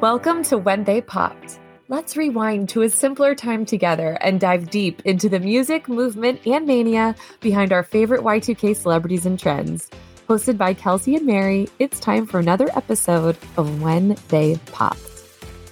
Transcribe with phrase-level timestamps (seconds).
[0.00, 1.60] Welcome to When They Popped.
[1.88, 6.66] Let's rewind to a simpler time together and dive deep into the music, movement, and
[6.66, 9.88] mania behind our favorite Y2K celebrities and trends.
[10.28, 14.98] Hosted by Kelsey and Mary, it's time for another episode of When They Popped.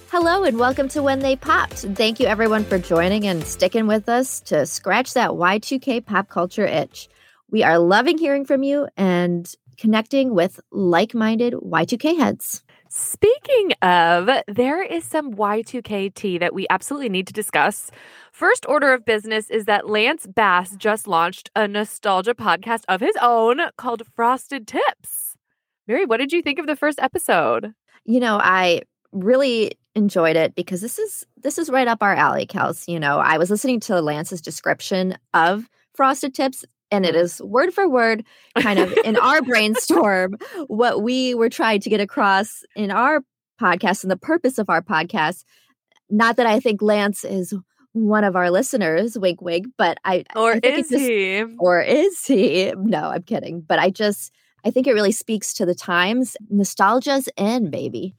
[0.09, 1.79] Hello and welcome to When They Popped.
[1.79, 6.65] Thank you everyone for joining and sticking with us to scratch that Y2K pop culture
[6.65, 7.09] itch.
[7.51, 12.63] We are loving hearing from you and connecting with like minded Y2K heads.
[12.95, 17.89] Speaking of, there is some Y2K tea that we absolutely need to discuss.
[18.31, 23.15] First order of business is that Lance Bass just launched a nostalgia podcast of his
[23.19, 25.35] own called Frosted Tips.
[25.87, 27.73] Mary, what did you think of the first episode?
[28.05, 32.45] You know, I really enjoyed it because this is this is right up our alley,
[32.45, 32.87] Kels.
[32.87, 37.73] You know, I was listening to Lance's description of Frosted Tips and it is word
[37.73, 38.23] for word
[38.59, 43.21] kind of in our brainstorm what we were trying to get across in our
[43.59, 45.43] podcast and the purpose of our podcast.
[46.09, 47.53] Not that i think lance is
[47.93, 51.43] one of our listeners wink wink but i or I is just, he?
[51.59, 52.73] or is he?
[52.75, 54.31] No i'm kidding but i just
[54.63, 58.15] i think it really speaks to the times nostalgia's in baby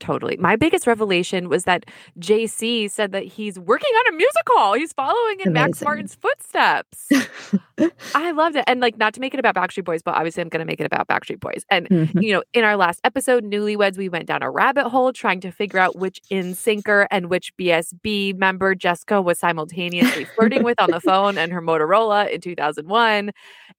[0.00, 0.38] Totally.
[0.38, 1.84] My biggest revelation was that
[2.18, 4.72] JC said that he's working on a musical.
[4.72, 5.52] He's following in Amazing.
[5.52, 7.08] Max Martin's footsteps.
[8.14, 8.64] I loved it.
[8.66, 10.80] And like not to make it about Backstreet Boys, but obviously I'm going to make
[10.80, 11.66] it about Backstreet Boys.
[11.70, 12.18] And mm-hmm.
[12.18, 15.50] you know, in our last episode, Newlyweds, we went down a rabbit hole trying to
[15.50, 21.00] figure out which NSYNCer and which BSB member Jessica was simultaneously flirting with on the
[21.00, 23.32] phone and her Motorola in 2001.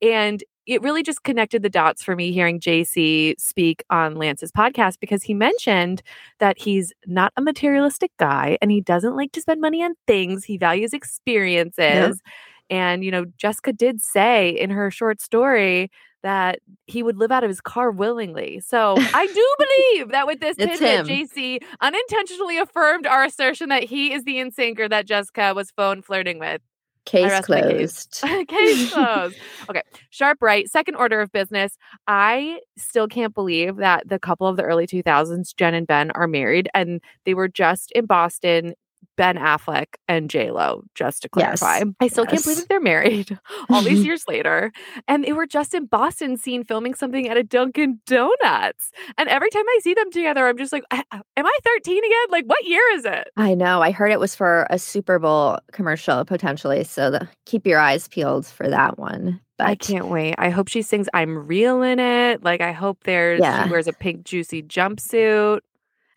[0.04, 5.00] And it really just connected the dots for me hearing JC speak on Lance's podcast
[5.00, 6.02] because he mentioned
[6.40, 10.46] that he's not a materialistic guy and he doesn't like to spend money on things.
[10.46, 12.22] He values experiences.
[12.70, 15.92] And, you know, Jessica did say in her short story
[16.24, 18.62] that he would live out of his car willingly.
[18.62, 19.56] So I do
[19.96, 24.90] believe that with this tidbit, JC unintentionally affirmed our assertion that he is the NSYNCer
[24.90, 26.62] that Jessica was phone flirting with.
[27.06, 28.22] Case closed.
[28.22, 28.46] Case.
[28.48, 29.36] case closed.
[29.70, 29.82] Okay.
[30.10, 30.70] Sharp right.
[30.70, 31.78] Second order of business.
[32.08, 36.28] I still can't believe that the couple of the early 2000s, Jen and Ben, are
[36.28, 38.76] married and they were just in Boston
[39.22, 41.78] Ben Affleck and J Lo, just to clarify.
[41.78, 41.88] Yes.
[42.00, 42.32] I still yes.
[42.32, 43.38] can't believe that they're married
[43.70, 44.72] all these years later.
[45.08, 48.90] And they were just in Boston seen filming something at a Dunkin' Donuts.
[49.20, 52.26] And every time I see them together, I'm just like, uh, am I 13 again?
[52.32, 53.28] Like, what year is it?
[53.38, 53.84] I know.
[53.84, 56.84] I heard it was for a Super Bowl commercial potentially.
[56.84, 59.40] So the, keep your eyes peeled for that one.
[59.60, 60.34] But I can't wait.
[60.40, 62.44] I hope she sings I'm real in it.
[62.44, 63.66] Like I hope there's yeah.
[63.66, 65.60] she wears a pink juicy jumpsuit.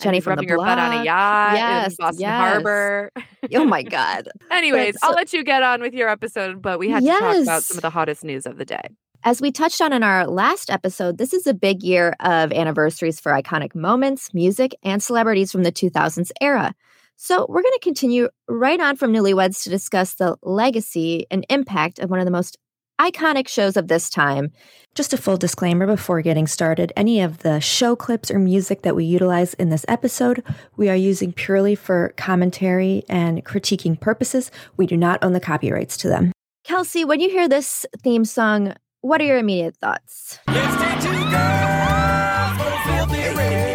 [0.04, 0.50] Jenny from the block.
[0.50, 2.53] her butt on a yacht yes, in Boston yes.
[2.53, 3.10] Harbor.
[3.54, 4.28] oh my God.
[4.50, 7.19] Anyways, I'll let you get on with your episode, but we had yes.
[7.19, 8.88] to talk about some of the hottest news of the day.
[9.26, 13.19] As we touched on in our last episode, this is a big year of anniversaries
[13.19, 16.75] for iconic moments, music, and celebrities from the 2000s era.
[17.16, 22.00] So, we're going to continue right on from Newlyweds to discuss the legacy and impact
[22.00, 22.59] of one of the most
[23.00, 24.53] iconic shows of this time.
[24.94, 28.94] Just a full disclaimer before getting started any of the show clips or music that
[28.94, 30.44] we utilize in this episode,
[30.77, 34.53] we are using purely for commentary and critiquing purposes.
[34.77, 36.33] We do not own the copyrights to them.
[36.62, 40.38] Kelsey, when you hear this theme song, what are your immediate thoughts?
[40.47, 40.60] Hey,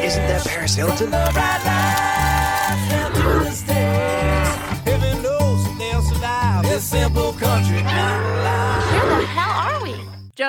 [0.07, 1.11] isn't that Paris Hilton?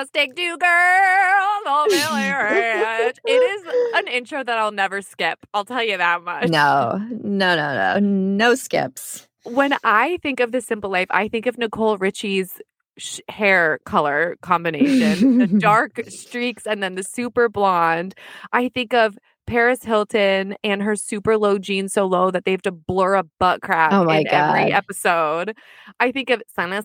[0.01, 3.63] Just take two girls on It is
[3.93, 5.45] an intro that I'll never skip.
[5.53, 6.49] I'll tell you that much.
[6.49, 9.27] No, no, no, no, no skips.
[9.43, 12.59] When I think of the simple life, I think of Nicole Richie's
[12.97, 18.15] sh- hair color combination, the dark streaks, and then the super blonde.
[18.53, 19.19] I think of
[19.51, 23.23] Paris Hilton and her super low jeans so low that they have to blur a
[23.37, 24.31] butt crack oh in God.
[24.31, 25.57] every episode.
[25.99, 26.81] I think of Sana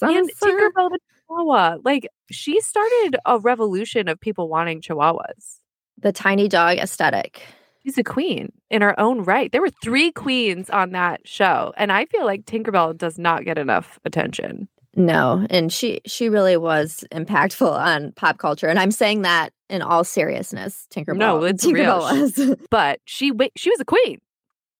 [0.00, 1.78] and Tinkerbell the Chihuahua.
[1.84, 5.58] Like she started a revolution of people wanting Chihuahuas.
[5.98, 7.42] The tiny dog aesthetic.
[7.82, 9.50] She's a queen in her own right.
[9.50, 13.58] There were three queens on that show, and I feel like Tinkerbell does not get
[13.58, 14.68] enough attention.
[14.96, 19.82] No, and she she really was impactful on pop culture, and I'm saying that in
[19.82, 20.86] all seriousness.
[20.92, 22.20] Tinkerbell, no, it's Tinkerbell real.
[22.20, 24.18] was, but she she was a queen.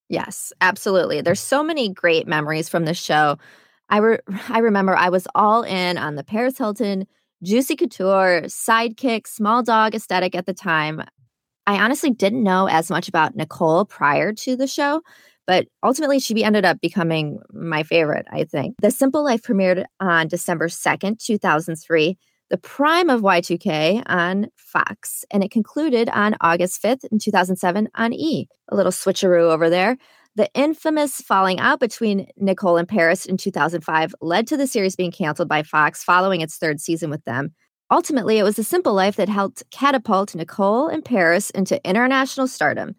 [0.09, 1.21] Yes, absolutely.
[1.21, 3.39] There's so many great memories from the show.
[3.89, 4.19] I re-
[4.49, 7.07] I remember I was all in on the Paris Hilton
[7.43, 11.03] Juicy Couture sidekick small dog aesthetic at the time.
[11.67, 15.03] I honestly didn't know as much about Nicole prior to the show,
[15.51, 18.77] but ultimately she ended up becoming my favorite, I think.
[18.81, 22.17] The Simple Life premiered on December 2nd, 2003,
[22.51, 28.13] the prime of Y2K on Fox, and it concluded on August 5th in 2007 on
[28.13, 28.47] E.
[28.69, 29.97] A little switcheroo over there.
[30.37, 35.11] The infamous falling out between Nicole and Paris in 2005 led to the series being
[35.11, 37.57] canceled by Fox following its third season with them.
[37.91, 42.95] Ultimately, it was The simple life that helped catapult Nicole and Paris into international stardom.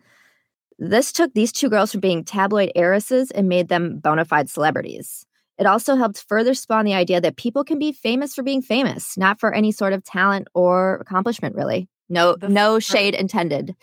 [0.83, 5.25] This took these two girls from being tabloid heiresses and made them bona fide celebrities.
[5.59, 9.15] It also helped further spawn the idea that people can be famous for being famous,
[9.15, 11.87] not for any sort of talent or accomplishment, really.
[12.09, 13.75] No, The no shade intended.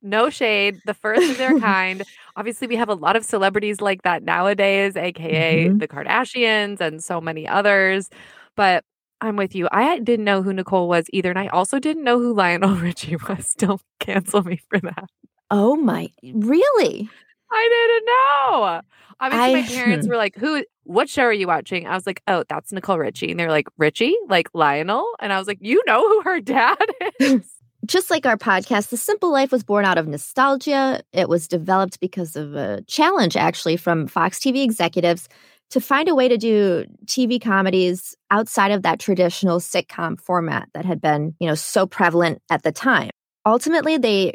[0.00, 0.80] No shade.
[0.86, 2.02] The first of their kind.
[2.36, 5.78] Obviously, we have a lot of celebrities like that nowadays, aka Mhm.
[5.78, 8.08] the Kardashians and so many others.
[8.56, 8.82] But
[9.20, 9.68] I'm with you.
[9.72, 11.28] I didn't know who Nicole was either.
[11.28, 13.52] And I also didn't know who Lionel Richie was.
[13.58, 15.08] Don't cancel me for that.
[15.50, 17.08] Oh my, really?
[17.50, 18.80] I didn't know.
[19.18, 20.64] Obviously, my parents were like, "Who?
[20.84, 23.68] What show are you watching?" I was like, "Oh, that's Nicole Richie." And they're like,
[23.78, 26.76] "Richie, like Lionel?" And I was like, "You know who her dad
[27.20, 27.52] is?"
[27.84, 31.02] Just like our podcast, The Simple Life was born out of nostalgia.
[31.12, 35.28] It was developed because of a challenge, actually, from Fox TV executives
[35.70, 40.84] to find a way to do TV comedies outside of that traditional sitcom format that
[40.84, 43.10] had been, you know, so prevalent at the time.
[43.44, 44.34] Ultimately, they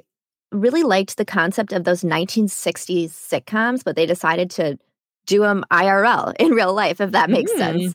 [0.51, 4.77] really liked the concept of those 1960s sitcoms, but they decided to
[5.25, 7.57] do them IRL in real life, if that makes Mm.
[7.57, 7.93] sense.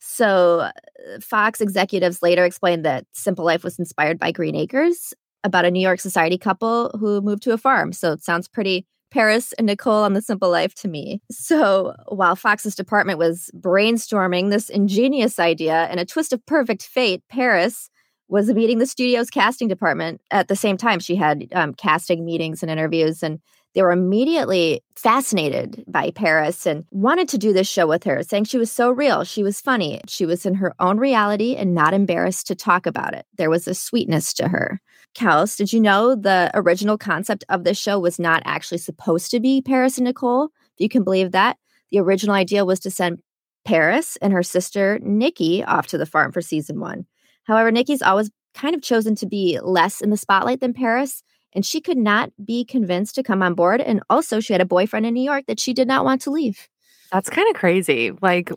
[0.00, 0.72] So, uh,
[1.20, 5.12] Fox executives later explained that Simple Life was inspired by Green Acres,
[5.44, 7.92] about a New York society couple who moved to a farm.
[7.92, 11.20] So, it sounds pretty Paris and Nicole on The Simple Life to me.
[11.32, 17.22] So, while Fox's department was brainstorming this ingenious idea and a twist of perfect fate,
[17.28, 17.90] Paris
[18.28, 21.00] was meeting the studio's casting department at the same time.
[21.00, 23.40] She had um, casting meetings and interviews, and
[23.74, 28.44] they were immediately fascinated by Paris and wanted to do this show with her, saying
[28.44, 29.24] she was so real.
[29.24, 30.00] She was funny.
[30.08, 33.26] She was in her own reality and not embarrassed to talk about it.
[33.36, 34.80] There was a sweetness to her.
[35.14, 39.40] Kels, did you know the original concept of this show was not actually supposed to
[39.40, 40.46] be Paris and Nicole?
[40.46, 41.56] If you can believe that.
[41.90, 43.22] The original idea was to send
[43.64, 47.06] Paris and her sister Nikki off to the farm for season one.
[47.48, 51.22] However, Nikki's always kind of chosen to be less in the spotlight than Paris,
[51.54, 53.80] and she could not be convinced to come on board.
[53.80, 56.30] And also, she had a boyfriend in New York that she did not want to
[56.30, 56.68] leave.
[57.10, 58.12] That's kind of crazy.
[58.20, 58.52] Like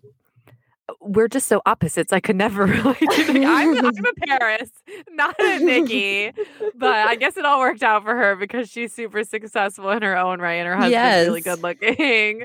[1.00, 2.12] we're just so opposites.
[2.12, 2.98] I could never really
[3.46, 4.70] I'm, I'm a Paris,
[5.12, 6.32] not a Nikki.
[6.76, 10.18] But I guess it all worked out for her because she's super successful in her
[10.18, 12.44] own right and her husband's really good looking.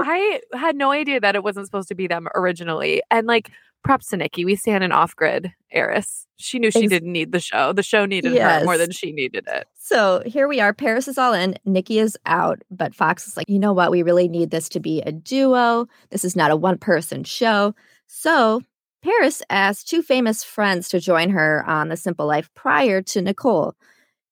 [0.00, 3.02] I had no idea that it wasn't supposed to be them originally.
[3.10, 3.50] And like
[3.86, 4.44] props to Nikki.
[4.44, 6.26] We stand an off grid heiress.
[6.36, 7.72] She knew she Ex- didn't need the show.
[7.72, 9.66] The show needed her more than she needed it.
[9.76, 10.74] So here we are.
[10.74, 11.56] Paris is all in.
[11.64, 12.62] Nikki is out.
[12.70, 13.90] But Fox is like, you know what?
[13.90, 15.86] We really need this to be a duo.
[16.10, 17.74] This is not a one person show.
[18.06, 18.62] So
[19.02, 23.74] Paris asked two famous friends to join her on The Simple Life prior to Nicole.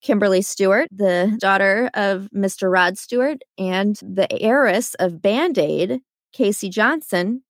[0.03, 2.71] Kimberly Stewart, the daughter of Mr.
[2.71, 6.01] Rod Stewart, and the heiress of Band Aid,
[6.33, 7.43] Casey Johnson,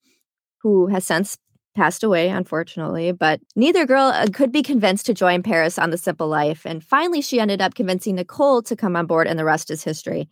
[0.62, 1.36] who has since
[1.74, 3.12] passed away, unfortunately.
[3.12, 6.64] But neither girl uh, could be convinced to join Paris on The Simple Life.
[6.64, 9.84] And finally, she ended up convincing Nicole to come on board, and the rest is
[9.84, 10.28] history.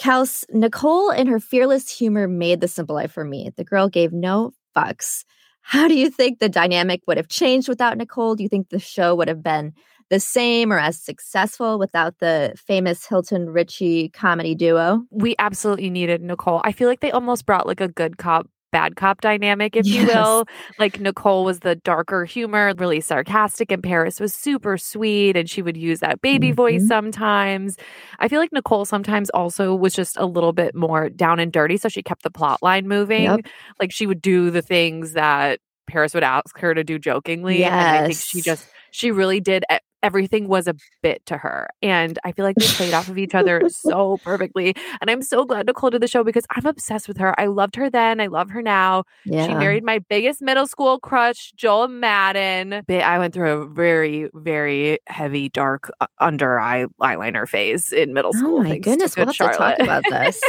[0.00, 3.50] Kels, Nicole and her fearless humor made The Simple Life for me.
[3.56, 5.24] The girl gave no fucks.
[5.60, 8.34] How do you think the dynamic would have changed without Nicole?
[8.34, 9.72] Do you think the show would have been
[10.10, 15.04] the same or as successful without the famous Hilton Richie comedy duo?
[15.10, 16.60] we absolutely needed Nicole.
[16.64, 20.06] I feel like they almost brought like a good cop, bad cop dynamic, if you
[20.06, 20.46] will.
[20.78, 25.62] Like Nicole was the darker humor, really sarcastic, and Paris was super sweet, and she
[25.62, 26.88] would use that baby voice Mhm.
[26.88, 27.76] sometimes.
[28.18, 31.76] I feel like Nicole sometimes also was just a little bit more down and dirty,
[31.76, 33.24] so she kept the plot line moving.
[33.24, 33.40] Yep.
[33.78, 37.64] Like she would do the things that Paris would ask her to do jokingly.
[37.64, 39.64] And I think she just she really did
[40.02, 41.68] everything was a bit to her.
[41.82, 44.74] And I feel like they played off of each other so perfectly.
[45.00, 47.38] And I'm so glad Nicole did the show because I'm obsessed with her.
[47.38, 48.20] I loved her then.
[48.20, 49.04] I love her now.
[49.24, 49.46] Yeah.
[49.46, 52.82] She married my biggest middle school crush, Joel Madden.
[52.88, 58.32] I went through a very, very heavy, dark uh, under eye eyeliner phase in middle
[58.32, 58.58] school.
[58.58, 60.40] Oh my goodness, we'll have to talk about this.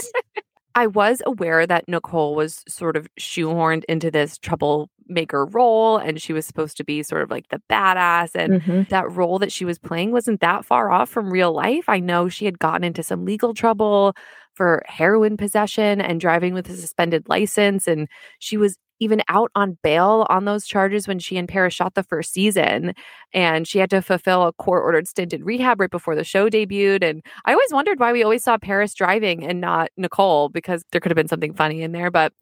[0.76, 6.34] I was aware that Nicole was sort of shoehorned into this troublemaker role and she
[6.34, 8.90] was supposed to be sort of like the badass and Mhm.
[8.90, 11.88] that role that she was playing wasn't that far off from real life.
[11.88, 14.16] I know she had gotten into some legal trouble
[14.56, 18.08] for heroin possession and driving with a suspended license and
[18.40, 22.04] she was even out on bail on those charges when she and Paris shot the
[22.04, 22.94] first season.
[23.34, 26.50] And she had to fulfill a court ordered stint in rehab right before the show
[26.50, 27.04] debuted.
[27.04, 31.02] And I always wondered why we always saw Paris driving and not Nicole because there
[31.02, 32.12] could have been something funny in there.
[32.12, 32.34] But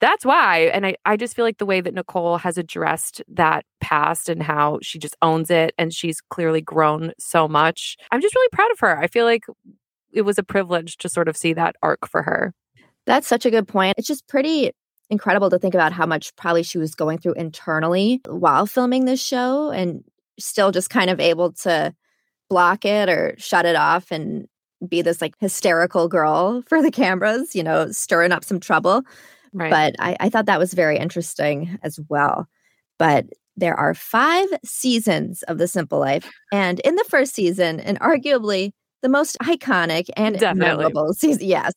[0.00, 0.70] that's why.
[0.74, 4.42] And I, I just feel like the way that Nicole has addressed that past and
[4.42, 7.96] how she just owns it and she's clearly grown so much.
[8.10, 8.98] I'm just really proud of her.
[8.98, 9.44] I feel like
[10.12, 12.52] it was a privilege to sort of see that arc for her.
[13.06, 13.94] That's such a good point.
[13.96, 14.72] It's just pretty
[15.10, 19.22] incredible to think about how much probably she was going through internally while filming this
[19.22, 20.04] show and
[20.38, 21.94] still just kind of able to
[22.48, 24.46] block it or shut it off and
[24.88, 29.02] be this like hysterical girl for the cameras, you know, stirring up some trouble.
[29.52, 29.70] Right.
[29.70, 32.46] But I, I thought that was very interesting as well.
[32.98, 33.26] But
[33.56, 36.30] there are five seasons of The Simple Life.
[36.52, 38.72] And in the first season, and arguably
[39.02, 40.76] the most iconic and Definitely.
[40.84, 41.46] memorable season.
[41.46, 41.72] Yes.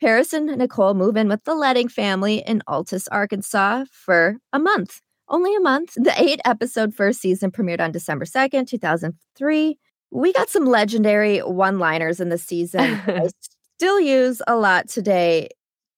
[0.00, 5.00] Paris and Nicole move in with the Leding family in Altus, Arkansas for a month.
[5.28, 5.94] Only a month.
[5.94, 9.78] The eight episode first season premiered on December 2nd, 2003.
[10.10, 12.80] We got some legendary one liners in the season.
[13.06, 13.28] I
[13.76, 15.48] still use a lot today.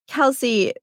[0.07, 0.73] Kelsey,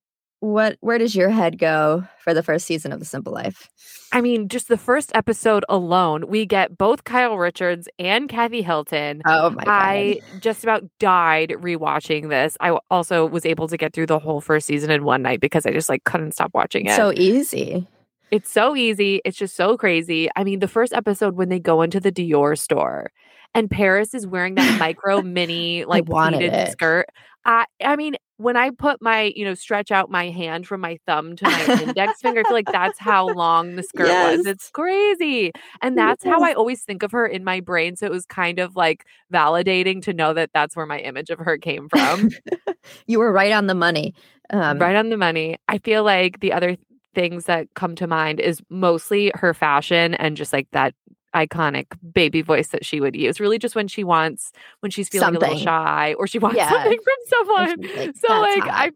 [0.40, 3.68] what where does your head go for the first season of The Simple Life?
[4.12, 9.22] I mean, just the first episode alone, we get both Kyle Richards and Kathy Hilton.
[9.26, 9.70] Oh my god.
[9.70, 12.56] I just about died rewatching this.
[12.60, 15.66] I also was able to get through the whole first season in one night because
[15.66, 16.96] I just like couldn't stop watching it.
[16.96, 17.86] So easy.
[18.30, 19.20] It's so easy.
[19.24, 20.28] It's just so crazy.
[20.36, 23.10] I mean, the first episode when they go into the Dior store
[23.54, 27.06] and Paris is wearing that micro mini like pleated skirt.
[27.44, 30.98] I I mean, when I put my, you know, stretch out my hand from my
[31.06, 34.38] thumb to my index finger, I feel like that's how long the skirt yes.
[34.38, 34.46] was.
[34.46, 35.52] It's crazy.
[35.82, 36.32] And that's yes.
[36.32, 37.96] how I always think of her in my brain.
[37.96, 41.40] So it was kind of like validating to know that that's where my image of
[41.40, 42.30] her came from.
[43.06, 44.14] you were right on the money.
[44.50, 45.56] Um, right on the money.
[45.66, 46.76] I feel like the other
[47.14, 50.94] things that come to mind is mostly her fashion and just like that
[51.34, 53.40] iconic baby voice that she would use.
[53.40, 55.42] Really, just when she wants, when she's feeling something.
[55.42, 56.70] a little shy or she wants yeah.
[56.70, 57.82] something from someone.
[57.96, 58.90] Like, so, like, I,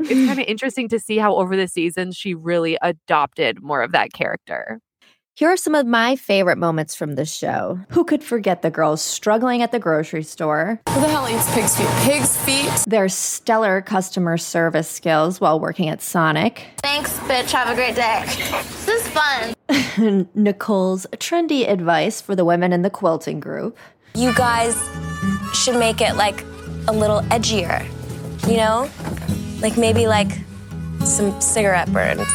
[0.00, 3.92] it's kind of interesting to see how over the seasons she really adopted more of
[3.92, 4.80] that character.
[5.36, 7.80] Here are some of my favorite moments from the show.
[7.92, 10.82] Who could forget the girls struggling at the grocery store?
[10.86, 11.88] Who the hell eats pig's feet?
[12.02, 12.84] Pig's feet?
[12.86, 16.66] Their stellar customer service skills while working at Sonic.
[16.82, 17.52] Thanks, bitch.
[17.52, 18.22] Have a great day.
[18.84, 19.54] This is fun.
[20.34, 23.76] Nicole's trendy advice for the women in the quilting group.
[24.14, 24.76] You guys
[25.54, 26.42] should make it like
[26.88, 27.84] a little edgier,
[28.48, 28.90] you know?
[29.60, 30.32] Like maybe like
[31.04, 32.26] some cigarette burns.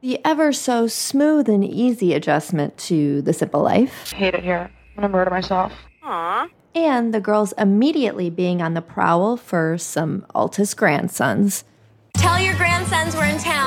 [0.00, 4.12] The ever so smooth and easy adjustment to the simple life.
[4.12, 4.70] Hate it here.
[4.96, 5.72] I'm gonna murder myself.
[6.04, 6.48] Aww.
[6.74, 11.64] And the girls immediately being on the prowl for some Altus grandsons.
[12.14, 13.65] Tell your grandsons we're in town.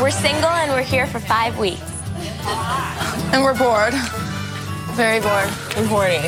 [0.00, 1.82] We're single and we're here for five weeks.
[3.34, 3.92] And we're bored.
[4.96, 6.20] Very bored and horny.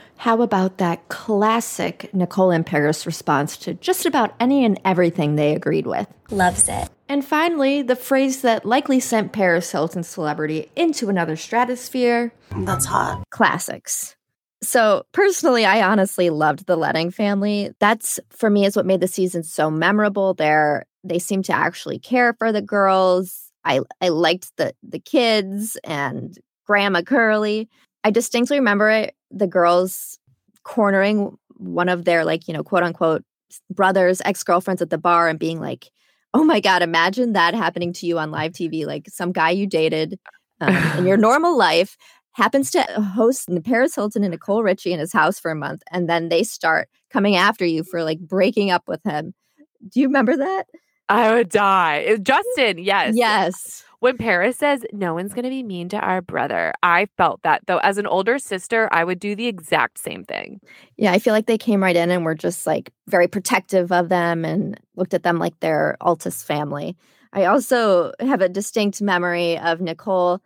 [0.16, 5.56] How about that classic Nicole and Paris response to just about any and everything they
[5.56, 6.06] agreed with?
[6.30, 6.88] Loves it.
[7.08, 12.32] And finally, the phrase that likely sent Paris Hilton's celebrity into another stratosphere.
[12.58, 13.24] That's hot.
[13.30, 14.14] Classics.
[14.60, 17.72] So, personally, I honestly loved the Leding family.
[17.78, 20.34] That's for me is what made the season so memorable.
[20.34, 23.50] There, they seem to actually care for the girls.
[23.64, 26.36] I I liked the the kids and
[26.66, 27.68] Grandma Curly.
[28.04, 30.18] I distinctly remember it, the girls
[30.62, 33.24] cornering one of their like, you know, quote unquote
[33.70, 35.90] brothers, ex-girlfriends at the bar and being like,
[36.34, 39.66] "Oh my god, imagine that happening to you on live TV like some guy you
[39.66, 40.18] dated
[40.60, 41.96] um, in your normal life
[42.32, 46.08] happens to host Paris Hilton and Nicole Richie in his house for a month and
[46.08, 49.34] then they start coming after you for like breaking up with him."
[49.88, 50.66] Do you remember that?
[51.08, 52.16] I would die.
[52.18, 53.14] Justin, yes.
[53.16, 57.42] Yes when Paris says, no one's going to be mean to our brother, I felt
[57.42, 57.62] that.
[57.66, 60.60] Though, as an older sister, I would do the exact same thing.
[60.96, 64.08] Yeah, I feel like they came right in and were just like very protective of
[64.08, 66.96] them and looked at them like their Altus family.
[67.32, 70.40] I also have a distinct memory of Nicole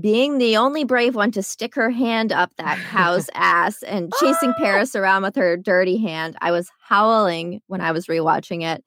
[0.00, 4.50] being the only brave one to stick her hand up that cow's ass and chasing
[4.50, 4.60] oh!
[4.60, 6.36] Paris around with her dirty hand.
[6.40, 8.82] I was howling when I was rewatching it.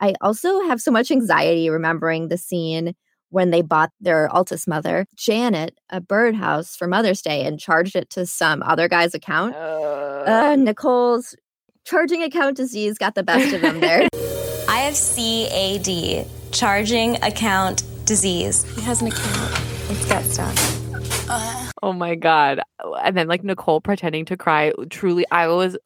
[0.00, 2.94] I also have so much anxiety remembering the scene
[3.28, 8.10] when they bought their Altus mother, Janet, a birdhouse for Mother's Day and charged it
[8.10, 9.54] to some other guy's account.
[9.54, 11.36] Uh, uh, Nicole's
[11.84, 14.08] charging account disease got the best of them there.
[14.68, 18.64] I have CAD, charging account disease.
[18.74, 19.60] He has an account.
[19.90, 21.28] It's got stuff.
[21.28, 22.60] Uh, oh my God.
[23.02, 24.72] And then, like, Nicole pretending to cry.
[24.88, 25.76] Truly, I was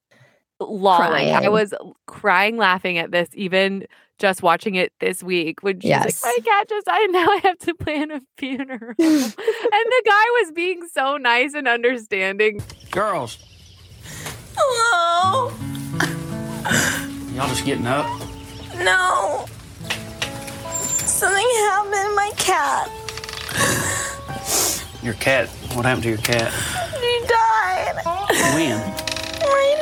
[0.61, 1.31] lolling.
[1.35, 1.75] I was
[2.07, 3.87] crying, laughing at this, even
[4.19, 6.23] just watching it this week when she's Yes.
[6.23, 8.95] like, My cat just I now I have to plan a funeral.
[8.99, 12.63] and the guy was being so nice and understanding.
[12.91, 13.39] Girls,
[14.57, 15.51] Hello?
[17.35, 18.07] y'all just getting up?
[18.79, 19.47] No.
[21.07, 22.91] Something happened to my cat.
[25.03, 26.53] Your cat, what happened to your cat?
[27.01, 27.97] She died.
[28.55, 28.81] When?
[29.41, 29.79] Right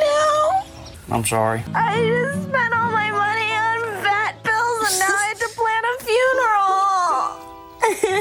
[1.09, 1.15] now.
[1.15, 1.63] I'm sorry.
[1.73, 3.72] I just spent all my money on vet bills
[4.83, 5.97] Oh, and now I have to plan a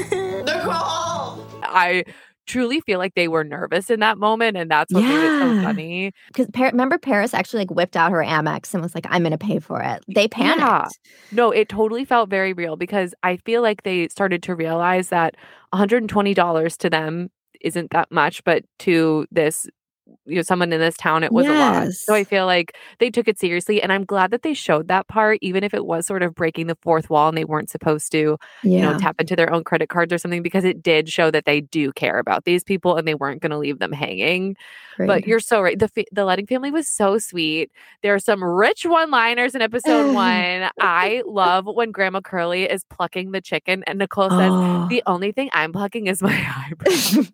[0.06, 0.44] funeral.
[0.44, 1.44] Nicole.
[1.62, 2.04] I
[2.46, 5.62] truly feel like they were nervous in that moment, and that's what made it so
[5.62, 6.12] funny.
[6.28, 9.32] Because Par- remember, Paris actually like whipped out her Amex and was like, "I'm going
[9.32, 10.60] to pay for it." They panicked.
[10.60, 10.88] Yeah.
[11.32, 15.36] No, it totally felt very real because I feel like they started to realize that
[15.74, 19.66] $120 to them isn't that much, but to this,
[20.26, 21.92] you know, someone in this town, it was a lot.
[21.92, 23.82] So I feel like they took it seriously.
[23.82, 26.66] And I'm glad that they showed that part, even if it was sort of breaking
[26.66, 28.76] the fourth wall and they weren't supposed to, Yeah.
[28.78, 31.44] you know, tap into their own credit cards or something, because it did show that
[31.44, 34.56] they do care about these people and they weren't going to leave them hanging.
[34.98, 35.78] But you're so right.
[35.78, 37.72] The fa- the Leding family was so sweet.
[38.02, 40.70] There are some rich one-liners in episode one.
[40.80, 44.86] I love when Grandma Curly is plucking the chicken, and Nicole says, Oh.
[44.90, 46.32] "The only thing I'm plucking is my
[46.70, 47.32] eyebrows."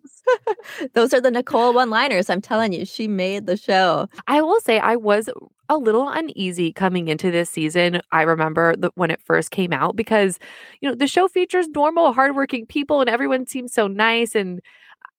[0.93, 2.29] Those are the Nicole one-liners.
[2.29, 4.07] I'm telling you, she made the show.
[4.27, 5.29] I will say I was
[5.69, 8.01] a little uneasy coming into this season.
[8.11, 10.39] I remember the, when it first came out because
[10.81, 14.61] you know the show features normal, hardworking people, and everyone seems so nice and.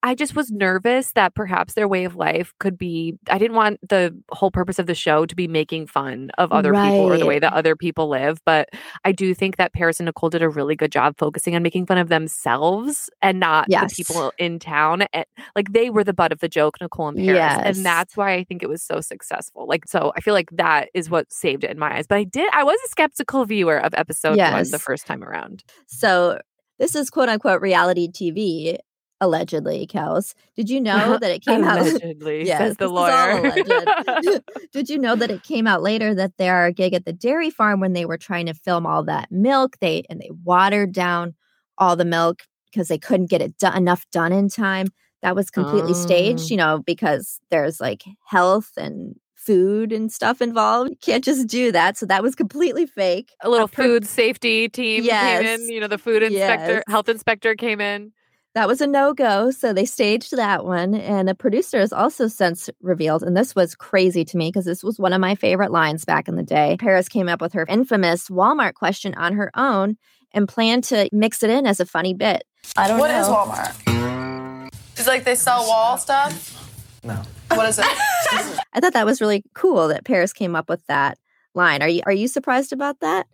[0.03, 3.19] I just was nervous that perhaps their way of life could be.
[3.29, 6.73] I didn't want the whole purpose of the show to be making fun of other
[6.73, 8.39] people or the way that other people live.
[8.47, 8.71] But
[9.05, 11.85] I do think that Paris and Nicole did a really good job focusing on making
[11.85, 13.95] fun of themselves and not Yes.
[13.97, 15.03] the people in town.
[15.13, 17.37] And, like they were the butt of the joke, Nicole and Paris.
[17.37, 17.77] Yes.
[17.77, 19.67] And that's why I think it was so successful.
[19.67, 22.07] Like, so I feel like that is what saved it in my eyes.
[22.07, 25.63] But I did, I was a skeptical viewer of episode one the first time around.
[25.89, 26.41] So
[26.79, 28.79] this is quote unquote reality TV,
[29.21, 30.35] allegedly, Kels.
[30.57, 31.81] Did you know that it came out?
[31.87, 34.41] Allegedly, Yes, says the this is all lawyer.
[34.73, 37.81] Did you know that it came out later that their gig at the dairy farm
[37.81, 41.35] when they were trying to film all that milk, they and they watered down
[41.79, 44.89] all the milk because they couldn't get it done enough done in time.
[45.23, 45.95] That was completely Oh.
[45.95, 46.51] staged, mm.
[46.53, 50.91] you know, because there's like health and food and stuff involved.
[50.91, 51.97] You can't just do that.
[51.97, 53.33] So that was completely fake.
[53.43, 55.69] a little per- food safety team came in.
[55.69, 56.83] You know, the food inspector, Yes.
[56.89, 58.13] health inspector came in.
[58.55, 59.53] That was a no go.
[59.53, 60.95] So they staged that one.
[60.95, 64.83] And a producer has also since revealed, and this was crazy to me because this
[64.83, 66.77] was one of my favorite lines back in the day.
[66.81, 69.97] Paris came up with her infamous Walmart question on her own
[70.33, 72.43] and planned to mix it in as a funny bit.
[72.77, 73.31] I don't What know.
[73.31, 74.69] What is Walmart?
[74.97, 76.57] It's like they sell wall stuff?
[77.05, 77.23] No.
[77.53, 77.87] What is it?
[78.73, 81.19] I thought that was really cool that Paris came up with that
[81.55, 81.83] line.
[81.83, 83.27] Are you are you surprised about that?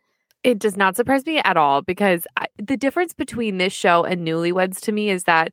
[0.43, 4.27] It does not surprise me at all because I, the difference between this show and
[4.27, 5.53] Newlyweds to me is that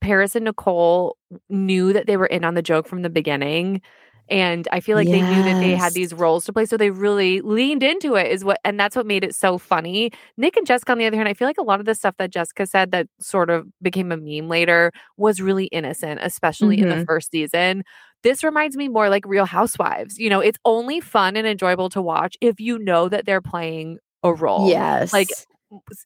[0.00, 1.16] Paris and Nicole
[1.50, 3.82] knew that they were in on the joke from the beginning.
[4.30, 6.66] And I feel like they knew that they had these roles to play.
[6.66, 10.12] So they really leaned into it, is what, and that's what made it so funny.
[10.36, 12.16] Nick and Jessica, on the other hand, I feel like a lot of the stuff
[12.18, 16.88] that Jessica said that sort of became a meme later was really innocent, especially in
[16.88, 17.06] the Mhm.
[17.06, 17.84] first season.
[18.22, 20.18] This reminds me more like Real Housewives.
[20.18, 23.98] You know, it's only fun and enjoyable to watch if you know that they're playing
[24.22, 24.68] a role.
[24.68, 25.12] Yes.
[25.12, 25.28] Like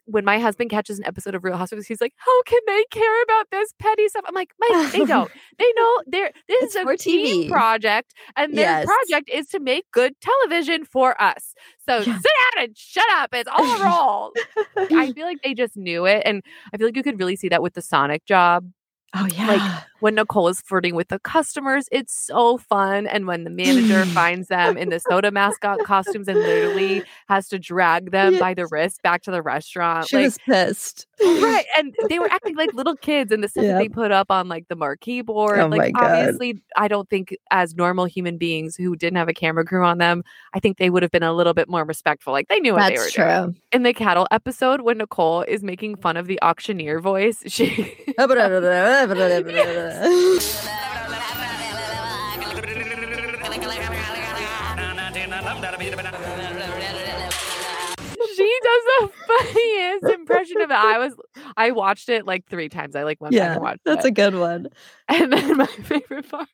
[0.07, 3.23] when my husband catches an episode of Real Housewives, he's like, "How can they care
[3.23, 5.31] about this petty stuff?" I'm like, "Mike, they don't.
[5.59, 7.49] They know they're this It's is a team TV.
[7.49, 8.87] project, and their Yes.
[8.87, 11.55] project is to make good television for us.
[11.89, 12.05] So Yeah.
[12.19, 13.31] sit down and shut up.
[13.33, 14.33] It's all a role."
[14.99, 16.43] I feel like they just knew it, and
[16.75, 18.69] I feel like you could really see that with the Sonic job
[19.15, 19.83] oh yeah.
[20.03, 23.07] When Nicole is flirting with the customers, it's so fun.
[23.07, 27.59] And when the manager finds them in the soda mascot costumes and literally has to
[27.59, 30.09] drag them by the wrist back to the restaurant.
[30.09, 31.07] she like, was pissed.
[31.21, 31.65] right.
[31.79, 34.49] And they were acting like little kids and the stuff that they put up on
[34.49, 35.61] like the marquee board.
[35.61, 39.65] Oh like obviously I don't think as normal human beings who didn't have a camera
[39.65, 42.33] crew on them, I think they would have been a little bit more respectful.
[42.33, 43.61] Like they knew what they were That's doing.
[43.71, 47.95] In the cattle episode when Nicole is making fun of the auctioneer voice, she
[58.35, 60.77] she does the funniest impression of it.
[60.77, 61.15] I was
[61.57, 62.97] I watched it like three times.
[62.97, 64.09] I like went back and watched that's it.
[64.09, 64.69] a good one.
[65.09, 66.49] and then my favorite part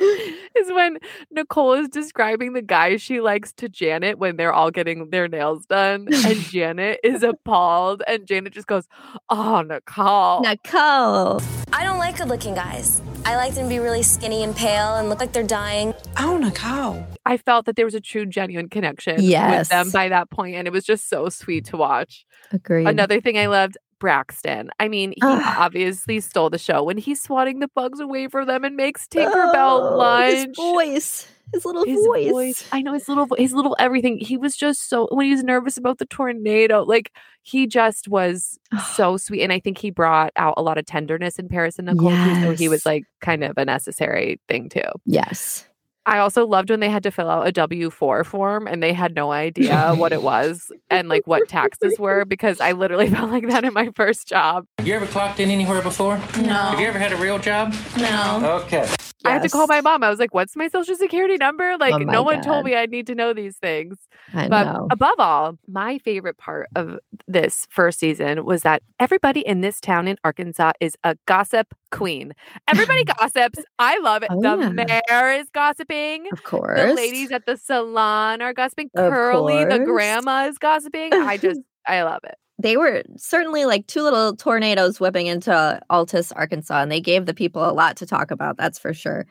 [0.00, 0.98] is when
[1.30, 5.66] Nicole is describing the guy she likes to Janet when they're all getting their nails
[5.66, 6.08] done.
[6.12, 8.02] And Janet is appalled.
[8.06, 8.86] And Janet just goes,
[9.28, 10.42] Oh, Nicole.
[10.42, 11.40] Nicole.
[11.72, 13.02] I don't like good looking guys.
[13.26, 15.94] I like them to be really skinny and pale and look like they're dying.
[16.18, 17.06] Oh, Nicole.
[17.24, 19.60] I felt that there was a true, genuine connection Yes.
[19.60, 22.26] with them by that point, and it was just so sweet to watch.
[22.52, 22.86] Agreed.
[22.86, 24.70] Another thing I loved, Braxton.
[24.80, 25.42] I mean, he Ugh.
[25.58, 29.54] obviously stole the show when he's swatting the bugs away from them and makes Tinkerbell
[29.92, 30.34] Oh, lunch.
[30.48, 31.28] His voice.
[31.52, 32.68] His little His voice.
[32.72, 34.18] I know his little, his little everything.
[34.18, 38.58] He was just so when he was nervous about the tornado, like he just was
[38.94, 41.86] so sweet, and I think he brought out a lot of tenderness in Paris and
[41.86, 42.10] Nicole.
[42.10, 44.80] too, So he was like kind of a necessary thing too.
[45.04, 45.66] Yes.
[46.06, 48.92] I also loved when they had to fill out a W 4 form and they
[48.92, 53.30] had no idea what it was and like what taxes were because I literally felt
[53.30, 54.66] like that in my first job.
[54.78, 56.18] Have you ever clocked in anywhere before?
[56.38, 56.52] No.
[56.52, 57.74] Have you ever had a real job?
[57.96, 58.60] No.
[58.64, 58.86] Okay.
[59.24, 60.02] I had to call my mom.
[60.04, 61.76] I was like, what's my social security number?
[61.78, 62.42] Like, Oh no one God.
[62.44, 63.96] told me I'd need to know these things.
[64.32, 64.88] I But know.
[64.90, 70.08] above all, my favorite part of this first season was that everybody in this town
[70.08, 72.32] in Arkansas is a gossip queen.
[72.68, 73.58] Everybody gossips.
[73.78, 74.28] I love it.
[74.30, 75.00] Oh, the yeah.
[75.10, 76.26] mayor is gossiping.
[76.32, 76.78] Of course.
[76.80, 78.90] The ladies at the salon are gossiping.
[78.94, 81.12] Of Curly, the grandma, is gossiping.
[81.12, 82.34] I just, I love it.
[82.58, 87.26] They were certainly like two little tornadoes whipping into uh, Altus, Arkansas, and they gave
[87.26, 88.56] the people a lot to talk about.
[88.56, 89.26] That's for sure.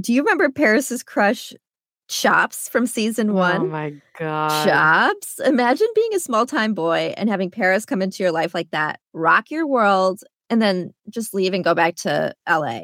[0.00, 1.52] Do you remember Paris's crush,
[2.08, 3.70] Chops, from season Oh one?
[3.70, 4.64] my god.
[4.66, 5.38] Chops.
[5.40, 9.00] Imagine being a small time boy and having Paris come into your life like that,
[9.12, 12.82] rock your world, and then just leave and go back to LA.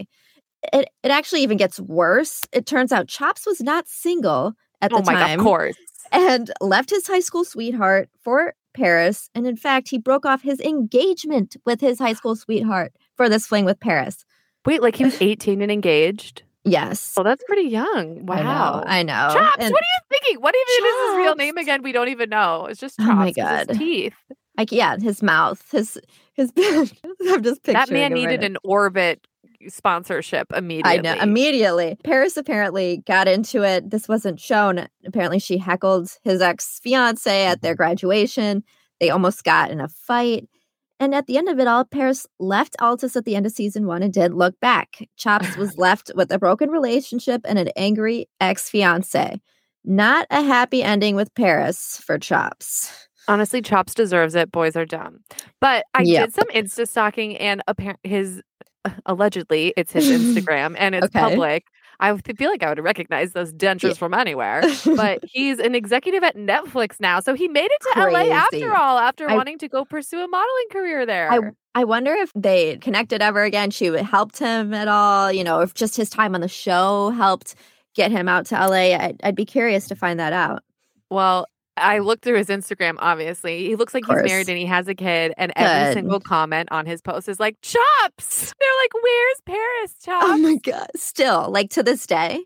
[0.73, 2.47] It it actually even gets worse.
[2.53, 5.77] It turns out Chops was not single at the Oh my god, time of course.
[6.11, 9.29] and left his high school sweetheart for Paris.
[9.35, 13.47] And in fact, he broke off his engagement with his high school sweetheart for this
[13.47, 14.25] fling with Paris.
[14.65, 16.43] Wait, like he was 18 and engaged?
[16.65, 17.15] Yes.
[17.17, 18.27] Well, that's pretty young.
[18.27, 18.35] Wow.
[18.37, 18.85] I know.
[18.87, 19.35] I know.
[19.35, 20.43] Chops, And what are you thinking?
[20.43, 21.83] What even is his real name again?
[21.83, 22.67] We don't even know.
[22.67, 23.17] It's just Oh chops.
[23.17, 23.79] my 'cause his God.
[23.79, 24.15] teeth.
[24.59, 25.99] like, yeah, his mouth, his
[26.35, 26.53] his.
[26.59, 29.27] I'm just picturing That man needed right an orbit
[29.69, 30.93] sponsorship immediately.
[30.93, 31.97] I know immediately.
[32.05, 33.91] Paris apparently got into it.
[33.91, 34.87] This wasn't shown.
[35.07, 37.83] Apparently, she heckled his ex fiance at their mm-hmm.
[37.83, 38.63] graduation.
[39.01, 40.49] They almost got in a fight.
[41.01, 43.87] And at the end of it all, Paris left Altus at the end of season
[43.87, 45.09] one and did look back.
[45.17, 49.41] Chops was left with a broken relationship and an angry ex fiance.
[49.85, 53.09] Not a happy ending with Paris for Chops.
[53.29, 54.51] Honestly, Chops deserves it.
[54.51, 55.21] Boys are dumb.
[55.61, 56.25] But I Yep.
[56.25, 58.43] did some Insta stalking and apparent his
[59.07, 61.19] allegedly it's his Instagram and it's Okay.
[61.21, 61.65] public.
[62.01, 64.63] I feel like I would recognize those dentures from anywhere.
[64.85, 67.19] But he's an executive at Netflix now.
[67.19, 70.29] So he made it to LA after all, after I- wanting to go pursue a
[70.29, 71.33] modeling career there.
[71.33, 71.41] I
[71.75, 73.71] I wonder if they connected ever again.
[73.71, 77.11] She would- helped him at all, you know, if just his time on the show
[77.11, 77.57] helped
[77.97, 78.95] get him out to LA.
[78.97, 80.63] I'd, I'd be curious to find that out.
[81.11, 81.47] Well,
[81.81, 83.67] I looked through his Instagram, obviously.
[83.67, 86.87] He looks like he's married and he has a kid, and every single comment on
[86.87, 88.55] his post is like, Chops!
[88.61, 90.27] They're like, Where's Paris, Chops?
[90.29, 90.89] Oh my god!
[90.97, 92.41] Still, like to this day.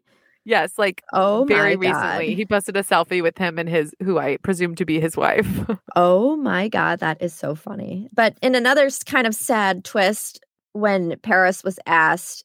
[0.44, 2.34] Yes, like Oh very recently.
[2.34, 5.48] He posted a selfie with him and his, who I presume to be his wife.
[5.94, 8.08] Oh my god, that is so funny.
[8.12, 10.42] But in another kind of sad twist,
[10.72, 12.44] when Paris was asked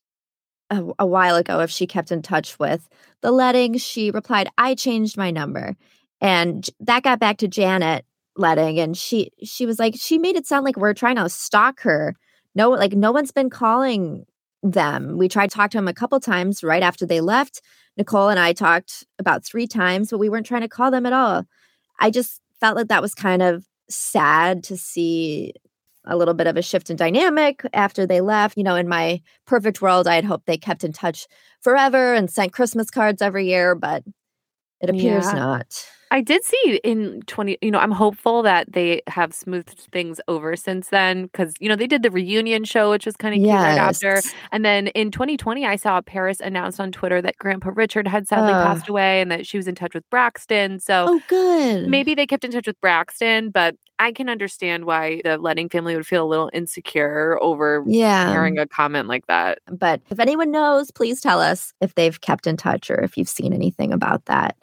[0.70, 2.90] a, a while ago if she kept in touch with
[3.22, 5.78] the Leding, she replied, "I changed my number,"
[6.22, 10.46] and that got back to Janet Leding, and she she was like, she made it
[10.46, 12.16] sound like we're trying to stalk her.
[12.56, 14.26] No, like no one's been calling
[14.64, 15.18] them.
[15.18, 17.62] We tried to talk to them a couple times right after they left.
[17.98, 21.14] Nicole and I talked about three times, but we weren't trying to call them at
[21.14, 21.46] all.
[22.00, 25.54] I just felt like that was kind of sad to see
[26.06, 28.58] a little bit of a shift in dynamic after they left.
[28.58, 31.28] You know, in my perfect world, I had hoped they kept in touch
[31.62, 34.04] forever and sent Christmas cards every year, but
[34.80, 35.34] it appears Yeah.
[35.34, 35.88] not.
[36.10, 40.56] I did see in 20, you know, I'm hopeful that they have smoothed things over
[40.56, 43.60] since then because, you know, they did the reunion show, which was kind of cute
[43.62, 44.24] right after.
[44.54, 48.54] And then in 2020, I saw Paris announced on Twitter that Grandpa Richard had sadly
[48.54, 48.64] Ugh.
[48.66, 50.80] passed away and that she was in touch with Braxton.
[50.80, 51.88] So Oh, good.
[51.90, 55.96] maybe they kept in touch with Braxton, but I can understand why the Leding family
[55.96, 58.30] would feel a little insecure over Yeah.
[58.30, 59.60] hearing a comment like that.
[59.70, 63.28] But if anyone knows, please tell us if they've kept in touch or if you've
[63.28, 64.56] seen anything about that.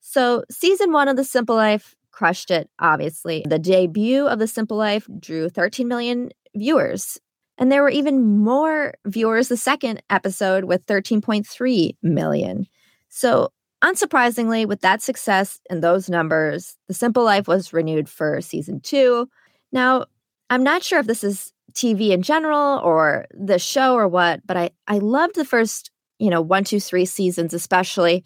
[0.00, 3.44] So, season one of The Simple Life crushed it, obviously.
[3.46, 7.18] The debut of The Simple Life drew 13 million viewers.
[7.58, 12.66] And there were even more viewers the second episode with 13.3 million.
[13.08, 13.50] So,
[13.82, 19.28] unsurprisingly, with that success and those numbers, The Simple Life was renewed for season two.
[19.72, 20.06] Now,
[20.50, 24.56] I'm not sure if this is TV in general or the show or what, but
[24.56, 28.24] I, I loved the first you know, one, two, three seasons, especially.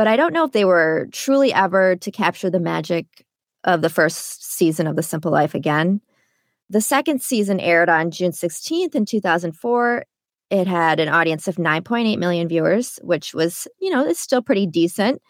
[0.00, 3.04] But I don't know if they were truly ever to capture the magic
[3.64, 6.00] of the first season of The Simple Life again.
[6.70, 10.06] The second season aired on June 16th in 2004.
[10.48, 14.66] It had an audience of 9.8 million viewers, which was, you know, it's still pretty
[14.66, 15.20] decent.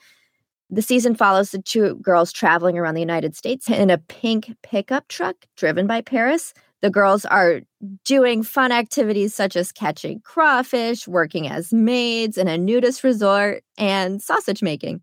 [0.71, 5.09] The season follows the two girls traveling around the United States in a pink pickup
[5.09, 6.55] truck driven by Paris.
[6.81, 7.63] The girls are
[8.05, 14.21] doing fun activities such as catching crawfish, working as maids in a nudist resort, and
[14.21, 15.01] sausage making.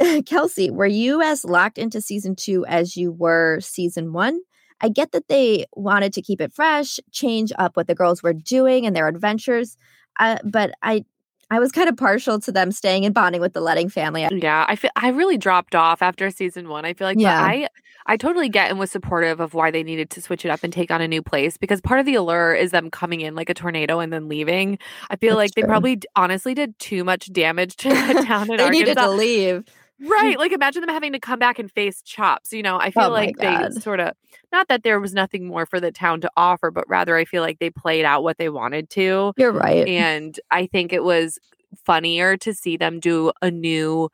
[0.26, 4.40] Kelsey, were you as locked into season two as you were season one?
[4.80, 8.32] I get that they wanted to keep it fresh, change up what the girls were
[8.32, 9.76] doing and their adventures,
[10.20, 11.04] uh, but I
[11.50, 14.26] I was kind of partial to them staying and bonding with the Leding family.
[14.30, 16.84] Yeah, I feel I really dropped off after season one.
[16.84, 17.40] I feel like, yeah.
[17.42, 17.68] I
[18.06, 20.72] I totally get and was supportive of why they needed to switch it up and
[20.72, 23.50] take on a new place because part of the allure is them coming in like
[23.50, 24.78] a tornado and then leaving.
[25.10, 25.62] I feel That's like true.
[25.62, 28.46] they probably honestly did too much damage to that town.
[28.48, 28.70] they Arkansas.
[28.70, 29.64] needed to leave.
[30.00, 30.38] Right.
[30.38, 32.52] Like imagine them having to come back and face chops.
[32.52, 34.14] You know, I feel oh like they sort of
[34.52, 37.42] not that there was nothing more for the town to offer, but rather I feel
[37.42, 39.32] like they played out what they wanted to.
[39.36, 39.86] You're right.
[39.88, 41.38] And I think it was
[41.84, 44.08] funnier to see them do a new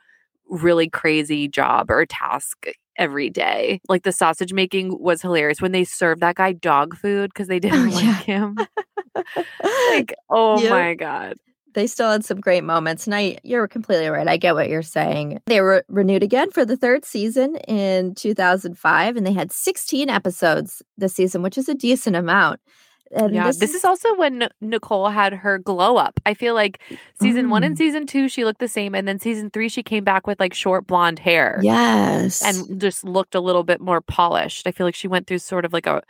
[0.49, 2.67] really crazy job or task
[2.97, 3.81] every day.
[3.89, 7.61] Like the sausage making was hilarious when they served that guy dog food because they
[7.61, 8.19] didn't oh, like yeah.
[8.21, 8.59] him.
[9.91, 11.37] like, oh my God
[11.75, 13.07] they still had some great moments.
[13.07, 14.27] And I, you're completely right.
[14.27, 15.41] I get what you're saying.
[15.47, 20.83] They were renewed again for the third season in 2005, and they had 16 episodes
[20.97, 22.61] this season, which is a decent amount.
[23.15, 26.19] And yeah, this, this is also when Nicole had her glow up.
[26.27, 26.81] I feel like
[27.21, 27.51] season mm.
[27.51, 27.79] one and mm.
[27.79, 28.95] season two, she looked the same.
[28.95, 31.61] And then season three, she came back with like short blonde hair.
[31.63, 32.43] Yes.
[32.43, 34.67] And just looked a little bit more polished.
[34.67, 36.03] I feel like she went through sort of like a,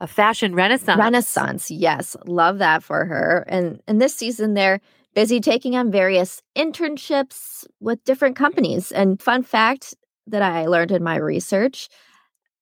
[0.00, 0.98] a fashion renaissance.
[0.98, 2.16] Renaissance, yes.
[2.26, 3.44] Love that for her.
[3.48, 4.80] And and this season there
[5.14, 8.92] busy taking on various internships with different companies.
[8.92, 9.94] And fun fact
[10.26, 11.88] that I learned in my research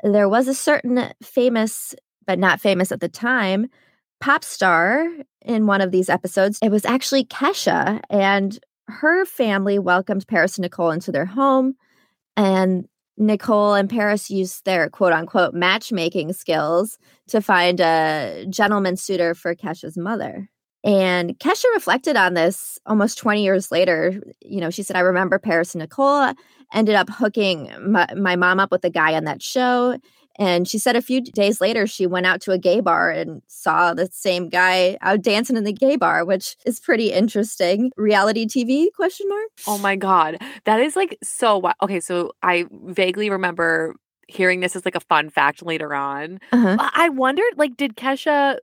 [0.02, 1.94] there was a certain famous,
[2.26, 3.66] but not famous at the time,
[4.20, 5.08] pop star
[5.42, 6.58] in one of these episodes.
[6.62, 8.58] It was actually Kesha, and
[8.88, 11.74] her family welcomed Paris and Nicole into their home.
[12.36, 19.34] And Nicole and Paris used their quote unquote matchmaking skills to find a gentleman suitor
[19.34, 20.48] for Kesha's mother.
[20.84, 24.20] And Kesha reflected on this almost 20 years later.
[24.40, 26.32] You know, she said, I remember Paris and Nicole
[26.72, 29.98] ended up hooking my, my, mom up with a guy on that show.
[30.38, 33.42] And she said a few days later, she went out to a gay bar and
[33.48, 37.90] saw the same guy out dancing in the gay bar, which is pretty interesting.
[37.96, 39.48] Reality TV question mark?
[39.66, 40.38] Oh my God.
[40.64, 41.74] That is like so wild.
[41.82, 43.96] Okay, so I vaguely remember
[44.28, 46.38] hearing this as like a fun fact later on.
[46.52, 46.76] Uh-huh.
[46.94, 48.58] I wondered, like, did Kesha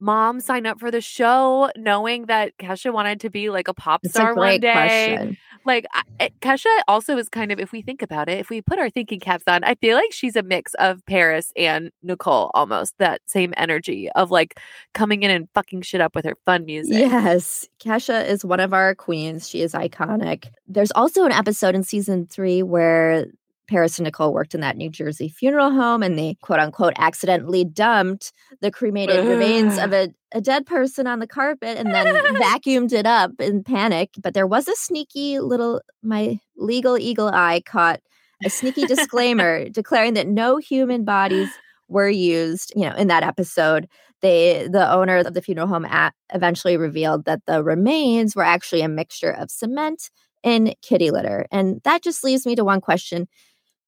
[0.00, 4.06] mom sign up for the show knowing that Kesha wanted to be like a pop
[4.06, 4.72] star a one day?
[5.16, 5.36] Question.
[5.64, 8.62] Like I, eh, Kesha also is kind of, if we think about it, if we
[8.62, 12.50] put our thinking caps on, I feel like she's a mix of Paris and Nicole
[12.54, 14.60] almost that same energy of like
[14.94, 16.98] coming in and fucking shit up with her fun music.
[16.98, 17.68] Yes.
[17.80, 19.48] Kesha is one of our queens.
[19.48, 20.50] She is iconic.
[20.68, 23.26] There's also an episode in season three where
[23.66, 27.64] Paris and Nicole worked in that New Jersey funeral home and they quote unquote accidentally
[27.64, 32.92] dumped the cremated remains of a, a dead person on the carpet and then vacuumed
[32.92, 34.10] it up in panic.
[34.20, 38.00] But there was a sneaky little, my legal eagle eye caught
[38.44, 41.50] a sneaky disclaimer declaring that no human bodies
[41.88, 43.88] were used, you know, in that episode.
[44.22, 48.82] They, the owner of the funeral home at, eventually revealed that the remains were actually
[48.82, 50.10] a mixture of cement
[50.42, 51.46] and kitty litter.
[51.50, 53.28] And that just leaves me to one question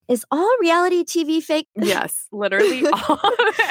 [0.08, 1.68] is all reality TV fake?
[1.88, 2.84] Yes, literally.
[2.86, 3.20] All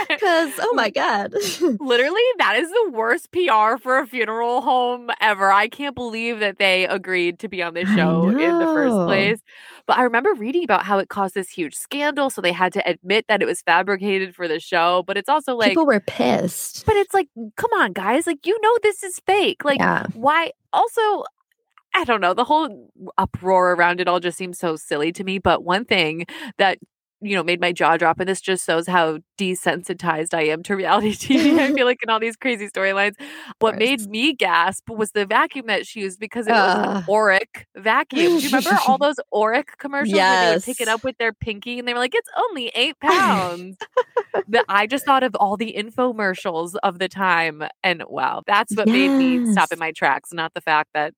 [0.08, 1.34] because, oh my God.
[1.80, 5.52] literally, that is the worst PR for a funeral home ever.
[5.52, 9.39] I can't believe that they agreed to be on this show in the first place.
[9.86, 12.30] But I remember reading about how it caused this huge scandal.
[12.30, 15.04] So they had to admit that it was fabricated for the show.
[15.06, 15.69] But it's also like.
[15.69, 16.86] People were pissed.
[16.86, 18.26] But it's like, come on, guys.
[18.26, 19.63] Like, you know, this is fake.
[19.63, 20.06] Like, yeah.
[20.13, 20.52] why?
[20.73, 21.23] Also,
[21.97, 25.39] I don't know, the whole uproar around it all just seems so silly to me.
[25.39, 26.25] But one thing
[26.57, 26.77] that
[27.21, 30.75] you know made my jaw drop and this just shows how desensitized i am to
[30.75, 33.15] reality tv i feel like in all these crazy storylines
[33.60, 36.55] what made me gasp was the vacuum that she used because it uh.
[36.55, 40.29] was an Oreck vacuum do you remember all those Oreck commercials yes.
[40.29, 42.67] where they would pick it up with their pinky and they were like it's only
[42.75, 43.77] eight pounds
[44.47, 48.88] that i just thought of all the infomercials of the time and wow that's what
[48.88, 48.93] yes.
[48.93, 51.13] made me stop in my tracks not the fact that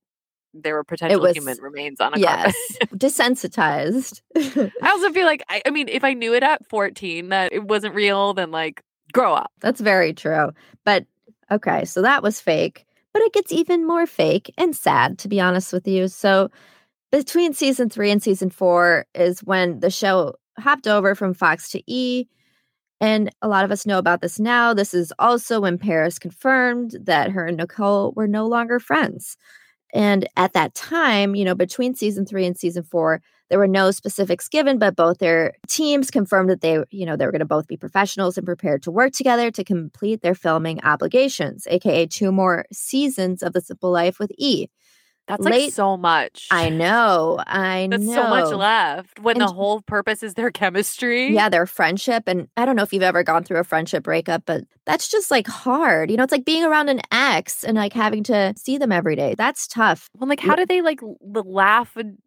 [0.54, 2.90] there were potential was, human remains on a yes, carpet.
[2.98, 4.20] desensitized.
[4.36, 7.64] I also feel like I, I mean, if I knew it at 14 that it
[7.64, 8.82] wasn't real, then like
[9.12, 9.52] grow up.
[9.60, 10.50] That's very true.
[10.84, 11.06] But
[11.50, 12.86] okay, so that was fake.
[13.12, 16.08] but it gets even more fake and sad, to be honest with you.
[16.08, 16.50] So,
[17.10, 21.82] between season three and season four is when the show hopped over from Fox to
[21.90, 22.26] E.
[23.00, 24.74] And a lot of us know about this now.
[24.74, 29.38] This is also when Paris confirmed that her and Nicole were no longer friends.
[29.92, 33.90] And at that time, you know, between season three and season four, there were no
[33.90, 37.44] specifics given, but both their teams confirmed that they, you know, they were going to
[37.44, 42.30] both be professionals and prepared to work together to complete their filming obligations, aka two
[42.30, 44.68] more seasons of The Simple Life with E.
[45.30, 46.48] That's Late, like so much.
[46.50, 47.38] I know.
[47.46, 48.14] I That's know.
[48.14, 51.32] so much left when and, the whole purpose is their chemistry.
[51.32, 52.24] Yeah, their friendship.
[52.26, 55.30] And I don't know if you've ever gone through a friendship breakup, but that's just
[55.30, 56.10] like hard.
[56.10, 59.14] You know, it's like being around an ex and like having to see them every
[59.14, 59.36] day.
[59.38, 60.10] That's tough.
[60.18, 61.96] Well, like, how do they like the laugh?
[61.96, 62.18] And,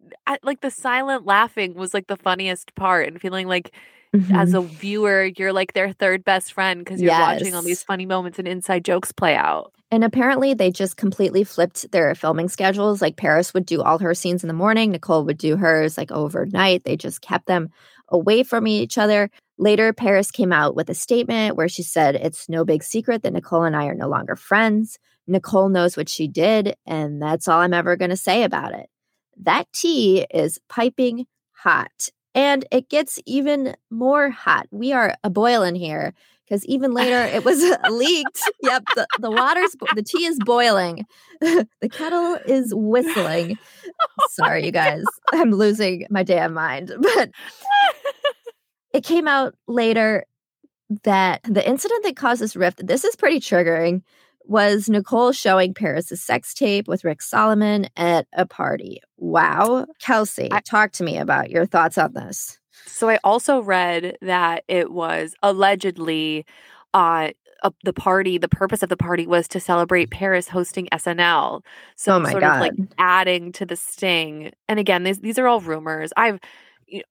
[0.44, 3.72] like, the silent laughing was like the funniest part and feeling like
[4.14, 4.36] Mm-hmm.
[4.36, 7.40] as a viewer, you're like their third best friend because you're yes.
[7.40, 9.74] watching all these funny moments and inside jokes play out.
[9.90, 13.02] And apparently, they just completely flipped their filming schedules.
[13.02, 16.12] Like Paris would do all her scenes in the morning, Nicole would do hers like
[16.12, 16.84] overnight.
[16.84, 17.70] They just kept them
[18.10, 19.30] away from each other.
[19.58, 23.34] Later, Paris came out with a statement where she said, It's no big secret that
[23.34, 25.00] Nicole and I are no longer friends.
[25.26, 28.90] Nicole knows what she did, and that's all I'm ever going to say about it.
[29.42, 32.10] That tea is piping hot.
[32.36, 34.68] And it gets even more hot.
[34.72, 36.14] We are a boiling here
[36.46, 38.42] because even later it was leaked.
[38.62, 41.06] Yep, the, the water's, the tea is boiling.
[41.42, 43.58] the kettle is whistling.
[44.20, 45.04] Oh Sorry, you guys.
[45.34, 46.92] I'm losing my damn mind.
[47.00, 47.32] But
[48.94, 50.26] it came out later
[51.04, 54.02] that the incident that caused this rift, this is pretty triggering
[54.46, 59.02] was Nicole showing Paris's sex tape with Rick Salomon at a party.
[59.18, 59.86] Wow.
[60.00, 62.60] Kelsey, I, talk to me about your thoughts on this.
[62.86, 66.46] So I also read that it was allegedly
[66.94, 67.30] uh,
[67.64, 71.62] uh, the party, the purpose of the party was to celebrate Paris hosting SNL.
[71.96, 72.56] So oh my sort God.
[72.56, 74.52] of like adding to the sting.
[74.68, 76.12] And again, these these are all rumors.
[76.18, 76.40] I've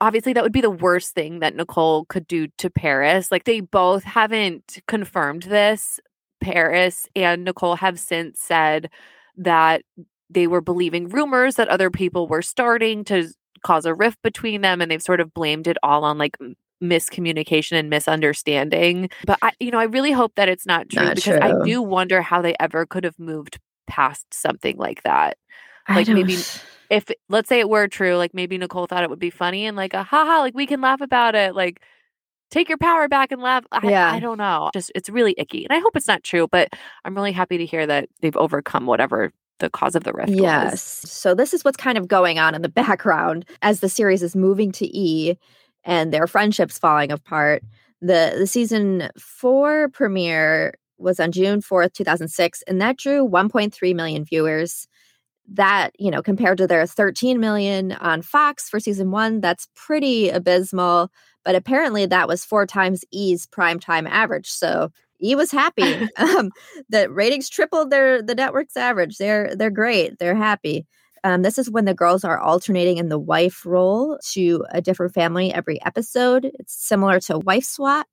[0.00, 3.32] obviously that would be the worst thing that Nicole could do to Paris.
[3.32, 5.98] Like they both haven't confirmed this,
[6.42, 8.90] Paris and Nicole have since said
[9.36, 9.82] that
[10.28, 13.28] they were believing rumors that other people were starting to
[13.64, 16.36] cause a rift between them and they've sort of blamed it all on like
[16.82, 21.14] miscommunication and misunderstanding but i you know i really hope that it's not true not
[21.14, 21.60] because true.
[21.60, 25.36] i do wonder how they ever could have moved past something like that
[25.88, 26.36] like maybe
[26.90, 29.76] if let's say it were true like maybe nicole thought it would be funny and
[29.76, 31.80] like a haha like we can laugh about it like
[32.52, 33.64] take your power back and laugh.
[33.72, 34.12] I, yeah.
[34.12, 34.70] I don't know.
[34.72, 35.64] Just it's really icky.
[35.64, 36.68] And I hope it's not true, but
[37.04, 40.72] I'm really happy to hear that they've overcome whatever the cause of the rift yes.
[40.72, 41.10] was.
[41.10, 44.36] So this is what's kind of going on in the background as the series is
[44.36, 45.36] moving to E
[45.84, 47.64] and their friendships falling apart.
[48.00, 54.24] The the season 4 premiere was on June 4th, 2006, and that drew 1.3 million
[54.24, 54.86] viewers.
[55.48, 60.30] That, you know, compared to their 13 million on Fox for season 1, that's pretty
[60.30, 61.10] abysmal.
[61.44, 64.48] But apparently that was four times E's primetime average.
[64.48, 64.90] So
[65.22, 66.08] E was happy.
[66.16, 66.50] um,
[66.88, 69.18] the ratings tripled their the network's average.
[69.18, 70.18] They're they're great.
[70.18, 70.86] They're happy.
[71.24, 75.14] Um, this is when the girls are alternating in the wife role to a different
[75.14, 76.50] family every episode.
[76.58, 78.06] It's similar to Wife Swap.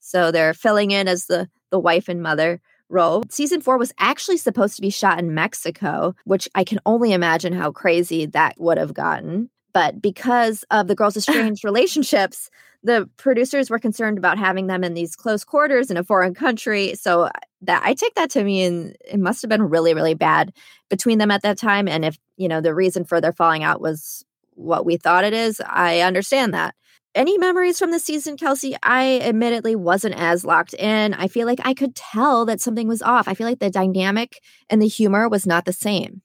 [0.00, 3.22] So they're filling in as the the wife and mother role.
[3.30, 7.52] Season four was actually supposed to be shot in Mexico, which I can only imagine
[7.52, 9.50] how crazy that would have gotten.
[9.72, 12.50] But because of the girls' strange relationships,
[12.82, 16.94] the producers were concerned about having them in these close quarters in a foreign country.
[16.94, 17.30] So uh,
[17.62, 20.52] that I take that to mean it must have been really, really bad
[20.88, 21.88] between them at that time.
[21.88, 24.24] And if, you know, the reason for their falling out was
[24.54, 26.74] what we thought it is, I understand that.
[27.14, 28.76] Any memories from the season, Kelsey?
[28.84, 31.12] I admittedly wasn't as locked in.
[31.14, 33.26] I feel like I could tell that something was off.
[33.26, 36.22] I feel like the dynamic and the humor was not the same.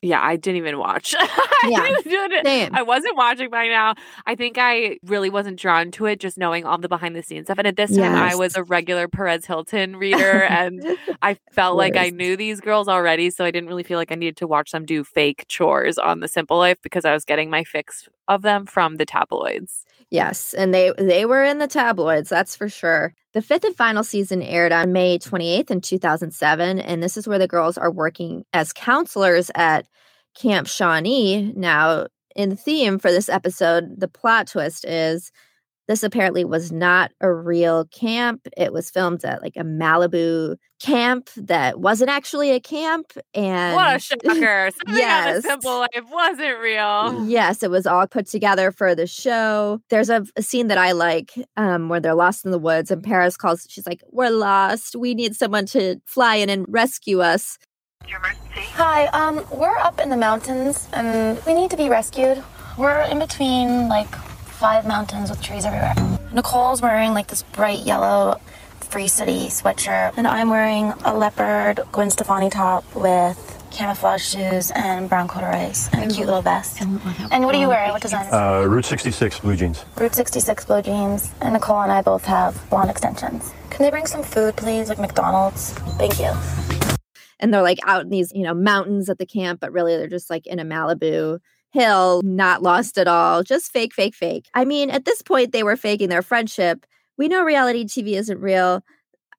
[0.00, 1.14] Yeah, I didn't even watch.
[1.64, 3.96] Yeah, I, I wasn't watching by now.
[4.24, 7.48] I think I really wasn't drawn to it just knowing all the behind the scenes
[7.48, 7.58] stuff.
[7.58, 8.32] And at this time, yes.
[8.32, 10.80] I was a regular Perez Hilton reader and
[11.22, 13.30] I felt like I knew these girls already.
[13.30, 16.20] So I didn't really feel like I needed to watch them do fake chores on
[16.20, 19.84] The Simple Life because I was getting my fix of them from the tabloids.
[20.10, 23.14] Yes, and they they were in the tabloids, that's for sure.
[23.34, 27.38] The fifth and final season aired on May 28th in 2007, and this is where
[27.38, 29.86] the girls are working as counselors at
[30.34, 31.52] Camp Shawnee.
[31.54, 35.30] Now, in theme for this episode, the plot twist is
[35.88, 38.46] this apparently was not a real camp.
[38.56, 43.12] It was filmed at like a Malibu camp that wasn't actually a camp.
[43.32, 44.70] And what a shocker!
[44.88, 47.26] yes, simple life wasn't real.
[47.26, 49.80] Yes, it was all put together for the show.
[49.88, 53.02] There's a, a scene that I like um, where they're lost in the woods, and
[53.02, 53.66] Paris calls.
[53.68, 54.94] She's like, "We're lost.
[54.94, 57.58] We need someone to fly in and rescue us."
[58.74, 62.42] Hi, um, we're up in the mountains and we need to be rescued.
[62.78, 64.08] We're in between like
[64.58, 65.94] five mountains with trees everywhere.
[66.32, 68.40] Nicole's wearing like this bright yellow
[68.80, 75.08] Free City sweatshirt, and I'm wearing a leopard Gwen Stefani top with camouflage shoes and
[75.08, 76.80] brown corduroys and a cute little vest.
[76.80, 77.92] And what are you wearing?
[77.92, 78.34] What design is it?
[78.34, 79.84] Uh, Route 66 blue jeans.
[79.96, 83.52] Route 66 blue jeans, and Nicole and I both have blonde extensions.
[83.70, 84.88] Can they bring some food, please?
[84.88, 85.72] Like McDonald's?
[85.98, 86.32] Thank you.
[87.40, 90.08] and they're like out in these you know mountains at the camp but really they're
[90.08, 91.38] just like in a malibu
[91.72, 95.62] hill not lost at all just fake fake fake i mean at this point they
[95.62, 96.86] were faking their friendship
[97.18, 98.82] we know reality tv isn't real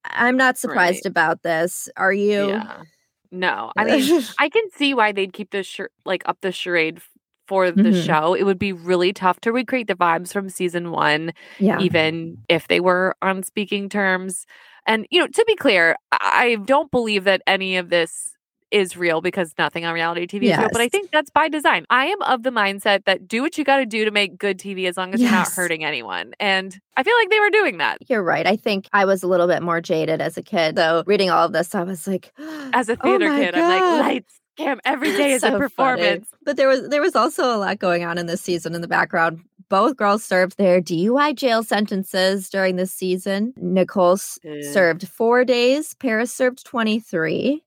[0.05, 1.11] i'm not surprised Right.
[1.11, 2.84] about this are you Yeah.
[3.32, 6.99] No, I mean, I can see why they'd keep this char- like up the charade
[7.47, 8.05] for the Mhm.
[8.05, 8.34] show.
[8.34, 12.67] It would be really tough to recreate the vibes from season one, yeah even if
[12.67, 14.45] they were on speaking terms.
[14.88, 18.34] And you know, to be clear, I don't believe that any of this
[18.72, 20.70] is real because nothing on reality TV is real.
[20.72, 21.86] But I think that's by design.
[21.89, 24.59] I am of the mindset that do what you got to do to make good
[24.59, 26.34] TV as long as you're not hurting anyone.
[26.39, 29.28] And I feel like they were doing that you're right i think i was a
[29.28, 32.34] little bit more jaded as a kid so reading all of this i was like
[32.74, 33.55] as a "Oh theater my kid.
[33.55, 35.61] I'm like, lights, cam, every day is So a funny.
[35.61, 36.28] performance.
[36.43, 38.88] But there was there was also a lot going on in this season in the
[38.88, 39.41] background.
[39.70, 43.53] Both girls served their DUI jail sentences during this season.
[43.55, 44.72] Nicole Yeah.
[44.74, 45.93] served four days.
[45.95, 47.63] Paris served twenty three,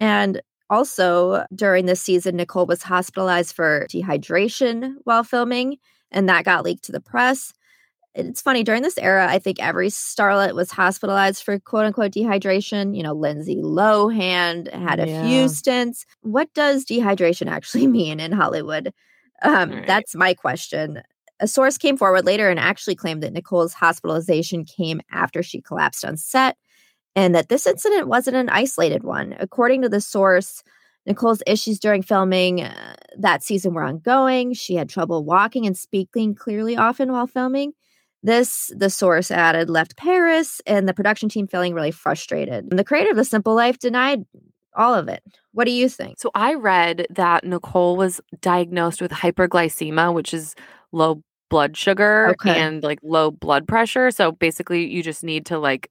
[0.00, 0.40] and
[0.70, 5.78] also during this season, Nicole was hospitalized for dehydration while filming,
[6.10, 7.52] and that got leaked to the press.
[8.14, 12.96] It's funny during this era, I think every starlet was hospitalized for quote unquote dehydration.
[12.96, 15.20] You know, Lindsay Lohan had a Yeah.
[15.20, 16.06] few stints.
[16.22, 18.92] What does dehydration actually mean in Hollywood?
[19.42, 19.86] Um, Right.
[19.86, 21.02] That's my question.
[21.40, 26.04] A source came forward later and actually claimed that Nicole's hospitalization came after she collapsed
[26.04, 26.56] on set
[27.16, 29.34] and that this incident wasn't an isolated one.
[29.40, 30.62] According to the source,
[31.06, 34.52] Nicole's issues during filming uh, that season were ongoing.
[34.52, 37.72] She had trouble walking and speaking clearly often while filming.
[38.22, 42.66] This, the source added, left Paris and the production team feeling really frustrated.
[42.70, 44.24] And the creator of The Simple Life denied
[44.74, 45.22] all of it.
[45.52, 46.18] What do you think?
[46.18, 50.54] So I read that Nicole was diagnosed with hyperglycemia, which is
[50.92, 52.58] low blood sugar Okay.
[52.58, 54.10] and like low blood pressure.
[54.10, 55.88] So basically, you just need to like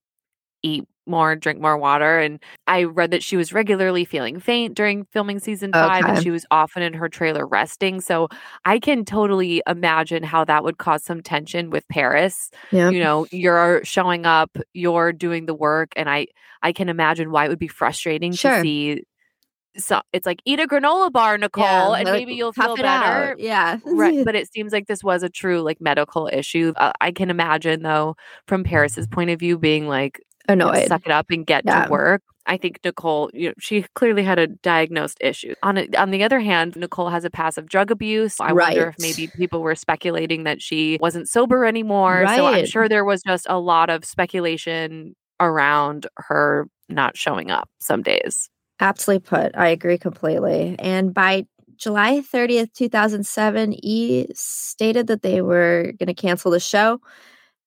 [0.61, 2.19] eat more, drink more water.
[2.19, 6.31] And I read that she was regularly feeling faint during filming season five and she
[6.31, 8.01] was often in her trailer resting.
[8.01, 8.27] So
[8.65, 12.49] I can totally imagine how that would cause some tension with Paris.
[12.71, 12.89] Yeah.
[12.89, 16.27] You know, you're showing up, you're doing the work, and I
[16.61, 18.55] I can imagine why it would be frustrating Sure.
[18.57, 19.03] to see
[19.77, 23.03] so it's like eat a granola bar, Nicole, and maybe you'll feel it out.
[23.03, 23.35] better.
[23.37, 23.79] Yeah.
[23.85, 26.73] Right, but it seems like this was a true like medical issue.
[26.77, 28.15] Uh, I can imagine though,
[28.47, 30.87] from Paris's point of view, being like, Annoyed.
[30.87, 31.85] suck it up and get Yeah.
[31.85, 32.21] to work.
[32.47, 35.55] I think Nicole, you know, she clearly had a diagnosed issue.
[35.63, 38.35] On a, on the other hand, Nicole has a passive drug abuse.
[38.39, 42.25] I wonder if maybe people were speculating that she wasn't sober anymore.
[42.27, 47.67] So I'm sure there was just a lot of speculation around her not showing up
[47.79, 48.47] some days.
[48.79, 49.55] Aptly put.
[49.57, 50.75] I agree completely.
[50.77, 56.99] And by July 30th, 2007, E stated that they were going to cancel the show.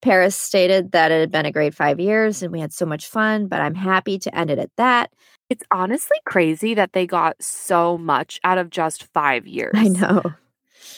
[0.01, 3.07] Paris stated that it had been a great five years and we had so much
[3.07, 5.11] fun, but I'm happy to end it at that.
[5.49, 9.73] It's honestly crazy that they got so much out of just five years.
[9.75, 10.21] I know.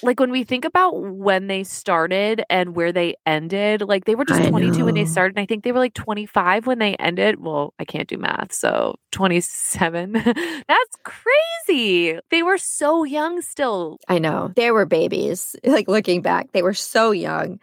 [0.03, 4.25] Like when we think about when they started and where they ended, like they were
[4.25, 5.37] just I 22 when they started.
[5.37, 7.39] And I think they were like 25 when they ended.
[7.39, 8.51] Well, I can't do math.
[8.51, 10.11] So 27.
[10.13, 12.19] That's crazy.
[12.29, 13.99] They were so young still.
[14.07, 14.51] I know.
[14.55, 15.55] They were babies.
[15.63, 17.59] Like looking back, they were so young.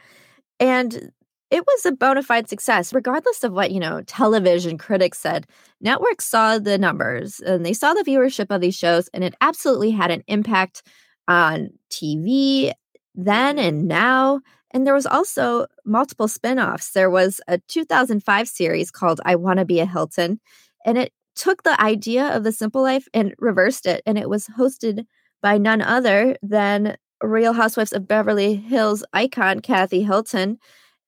[0.61, 1.13] And
[1.51, 5.47] it was a bona fide success, regardless of what, you know, television critics said.
[5.81, 9.91] Networks saw the numbers and they saw the viewership of these shows, and it absolutely
[9.91, 10.83] had an impact
[11.27, 12.73] on TV
[13.15, 14.41] then and now.
[14.73, 16.91] And there was also multiple spin-offs.
[16.91, 20.41] There was a 2005 series called I Want to Be a Hilton,
[20.85, 24.03] and it took the idea of the simple life and reversed it.
[24.05, 25.07] And it was hosted
[25.41, 30.59] by none other than Real Housewives of Beverly Hills icon Kathy Hilton.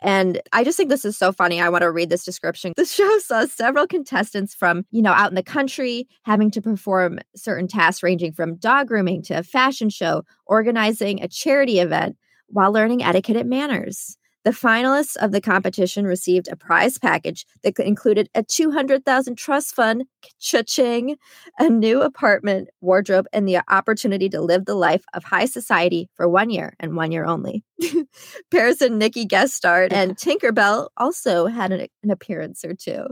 [0.03, 1.61] And I just think this is so funny.
[1.61, 2.73] I want to read this description.
[2.81, 7.19] The show saw several contestants from, you know, out in the country having to perform
[7.37, 12.17] certain tasks ranging from dog grooming to a fashion show, organizing a charity event
[12.49, 14.17] while learning etiquette and manners.
[14.45, 20.05] The finalists of the competition received a prize package that included a 200,000 trust fund,
[20.39, 21.17] cha-ching,
[21.59, 26.27] a new apartment, wardrobe, and the opportunity to live the life of high society for
[26.27, 27.65] one year and one year only.
[28.51, 33.05] Paris and Nikki guest starred, and Tinkerbell also had an, an appearance or two.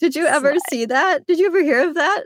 [0.00, 1.26] Did you ever see that?
[1.26, 2.22] Did you ever hear of that?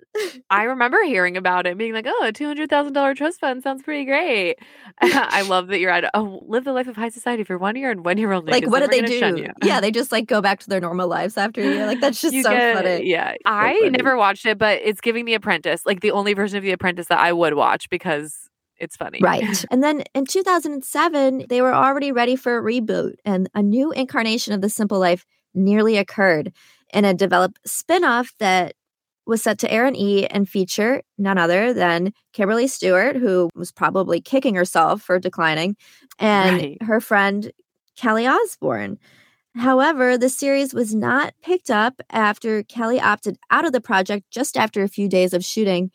[0.49, 3.65] I remember hearing about it, being like, "Oh, a two hundred thousand dollar trust fund
[3.65, 4.57] sounds pretty great."
[5.03, 7.91] I love that you're at oh, live the life of high society for one year
[7.91, 8.53] and one year only.
[8.53, 9.49] Like, what did they do?
[9.65, 11.87] Yeah, they just like go back to their normal lives after a year.
[11.87, 13.11] Like that's just so get- funny.
[13.11, 13.91] Yeah, I funny.
[13.91, 17.09] never watched it, but it's giving The Apprentice, like the only version of The Apprentice
[17.09, 18.49] that I would watch because
[18.79, 19.19] it's funny.
[19.21, 19.65] Right.
[19.71, 24.53] and then in 2007, they were already ready for a reboot, and a new incarnation
[24.53, 26.53] of The Simple Life nearly occurred
[26.95, 28.75] in a developed spin off that
[29.27, 33.73] was set to air on E and feature none other than Kimberly Stewart, who was
[33.73, 35.77] probably kicking herself for declining,
[36.19, 36.83] and Right.
[36.83, 37.51] her friend
[37.97, 38.99] Kelly Osbourne.
[39.57, 44.57] However, the series was not picked up after Kelly opted out of the project just
[44.57, 45.91] after a few days of shooting,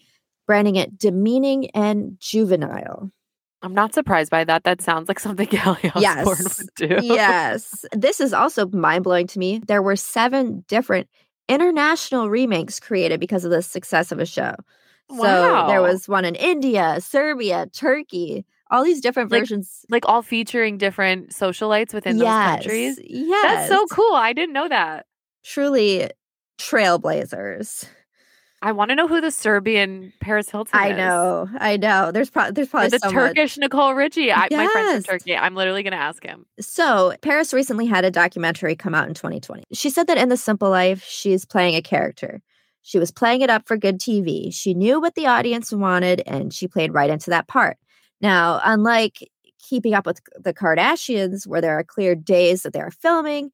[0.47, 3.11] branding it demeaning and juvenile.
[3.61, 4.63] I'm not surprised by that.
[4.63, 6.59] That sounds like something Kelly Osbourne Yes.
[6.59, 6.99] would do.
[7.01, 7.85] yes.
[7.91, 9.59] This is also mind blowing to me.
[9.67, 11.07] There were seven different
[11.49, 14.55] international remakes created because of the success of a show.
[15.09, 19.83] So there was one in India, Serbia, Turkey, all these different Like- versions.
[19.89, 22.99] like all featuring different socialites within those countries.
[23.03, 23.67] Yes.
[23.67, 24.13] That's so cool.
[24.13, 25.07] I didn't know that.
[25.43, 26.11] Truly
[26.59, 27.85] trailblazers.
[28.61, 30.81] I want to know who the Serbian Paris Hilton is.
[30.85, 30.97] I is.
[30.97, 31.47] know.
[31.59, 32.11] I know.
[32.11, 33.13] There's, pro- there's Or probably the so much.
[33.35, 34.31] Turkish Nicole Richie.
[34.33, 35.05] I, My friend's Yes.
[35.05, 35.35] from Turkey.
[35.37, 36.45] I'm literally going to ask him.
[36.59, 39.63] So, Paris recently had a documentary come out in 2020.
[39.73, 42.41] She said that in The Simple Life, she's playing a character.
[42.81, 44.53] She was playing it up for good TV.
[44.53, 47.77] She knew what the audience wanted and she played right into that part.
[48.19, 49.19] Now, unlike
[49.69, 53.51] keeping up with the Kardashians, where there are clear days that they are filming,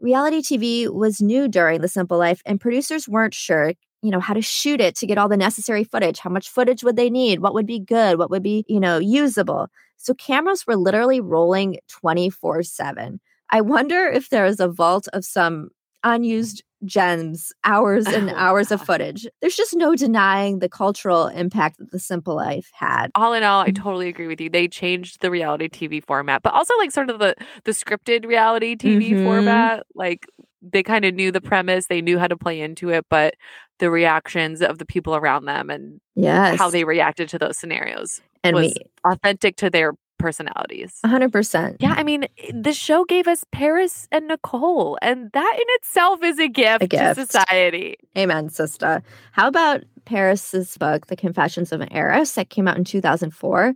[0.00, 3.72] reality TV was new during The Simple Life and producers weren't sure.
[4.02, 6.18] You know, how to shoot it to get all the necessary footage.
[6.18, 7.40] How much footage would they need?
[7.40, 8.18] What would be good?
[8.18, 9.68] What would be, you know, usable?
[9.96, 13.20] So cameras were literally rolling 24 7.
[13.50, 15.68] I wonder if there is a vault of some
[16.02, 19.26] unused gems, hours and Oh, hours of footage.
[19.40, 23.12] There's just no denying the cultural impact that The Simple Life had.
[23.14, 23.74] All in all, I Mhm.
[23.76, 24.48] totally agree with you.
[24.50, 28.74] They changed the reality TV format, but also like sort of the the scripted reality
[28.74, 29.22] TV Mhm.
[29.22, 29.84] format.
[29.94, 30.26] Like
[30.62, 33.34] they kind of knew the premise, they knew how to play into it, but
[33.78, 36.58] the reactions of the people around them and Yes.
[36.58, 40.98] how they reacted to those scenarios and was we authentic to their personalities.
[41.04, 41.76] 100%.
[41.80, 46.22] Yeah, I mean, eh, the show gave us Paris and Nicole, and that in itself
[46.22, 47.16] is a gift, gift.
[47.18, 47.96] to society.
[48.16, 49.02] Amen, sister.
[49.32, 53.74] How about Paris's book, The Confessions of an Heiress, that came out in 2004?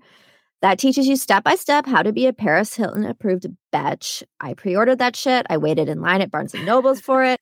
[0.63, 4.23] That teaches you step by step how to be a Paris Hilton approved bitch.
[4.41, 5.47] I pre ordered that shit.
[5.51, 7.41] I waited in line at Barnes and Nobles for it.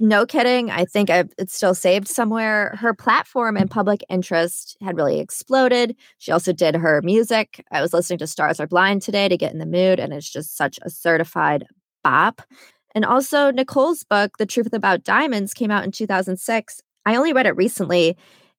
[0.00, 0.70] no kidding.
[0.70, 2.76] I think I, it's still saved somewhere.
[2.78, 5.96] Her platform and public interest had really exploded.
[6.18, 7.64] She also did her music.
[7.72, 10.30] I was listening to Stars Are Blind today to get in the mood, and it's
[10.30, 11.66] just such a certified
[12.04, 12.42] bop.
[12.94, 16.80] And also, Nicole's book, The Truth About Diamonds, came out in 2006.
[17.04, 18.16] I only read it recently,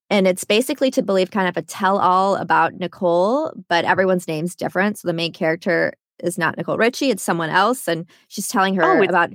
[0.10, 4.56] and it's basically to believe kind of a tell all about Nicole, but everyone's name's
[4.56, 4.97] different.
[4.99, 5.93] So the main character
[6.24, 7.88] is not Nicole Richie, it's someone else.
[7.88, 9.32] And she's telling her Oh, it's- about.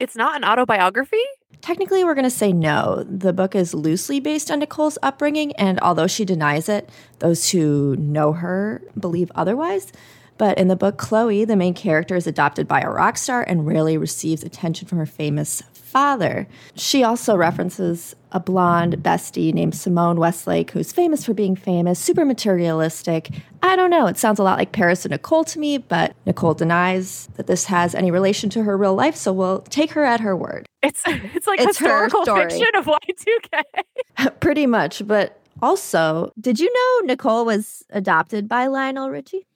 [0.00, 1.16] It's not an autobiography?
[1.60, 3.02] Technically, we're going to say no.
[3.10, 6.88] The book is loosely based on Nicole's upbringing, and although she denies it,
[7.18, 9.90] those who know her believe otherwise.
[10.36, 13.66] But in the book, Chloe, the main character, is adopted by a rock star and
[13.66, 16.46] rarely receives attention from her famous father.
[16.74, 22.24] She also references a blonde bestie named Simone Westlake, who's famous for being famous, super
[22.24, 23.30] materialistic.
[23.62, 26.54] I don't know, it sounds a lot like Paris and Nicole to me, but Nicole
[26.54, 30.20] denies that this has any relation to her real life, so we'll take her at
[30.20, 30.66] her word.
[30.82, 34.40] It's it's like It's historical fiction of Y2K.
[34.40, 39.46] Pretty much, but also Did you know Nicole was adopted by Lionel Richie?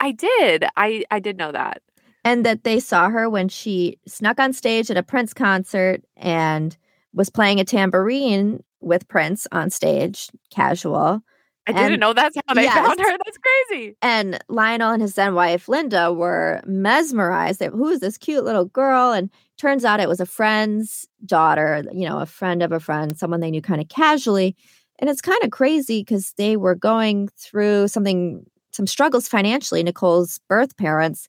[0.00, 0.64] I did.
[0.76, 1.82] I I did know that.
[2.24, 6.76] And that they saw her when she snuck on stage at a Prince concert and
[7.12, 11.22] was playing a tambourine with Prince on stage, casual.
[11.66, 12.74] I didn't know that's how they Yes.
[12.74, 13.16] found her.
[13.24, 13.96] That's crazy.
[14.02, 17.60] And Lionel and his then wife Linda were mesmerized.
[17.60, 19.12] They, Who is this cute little girl?
[19.12, 23.16] And turns out it was a friend's daughter, you know, a friend of a friend,
[23.16, 24.56] someone they knew kind of casually.
[24.98, 30.40] And it's kind of crazy because they were going through something, some struggles financially, Nicole's
[30.48, 31.28] birth parents.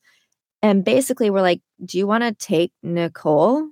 [0.62, 3.70] And basically were like, Do you want to take Nicole?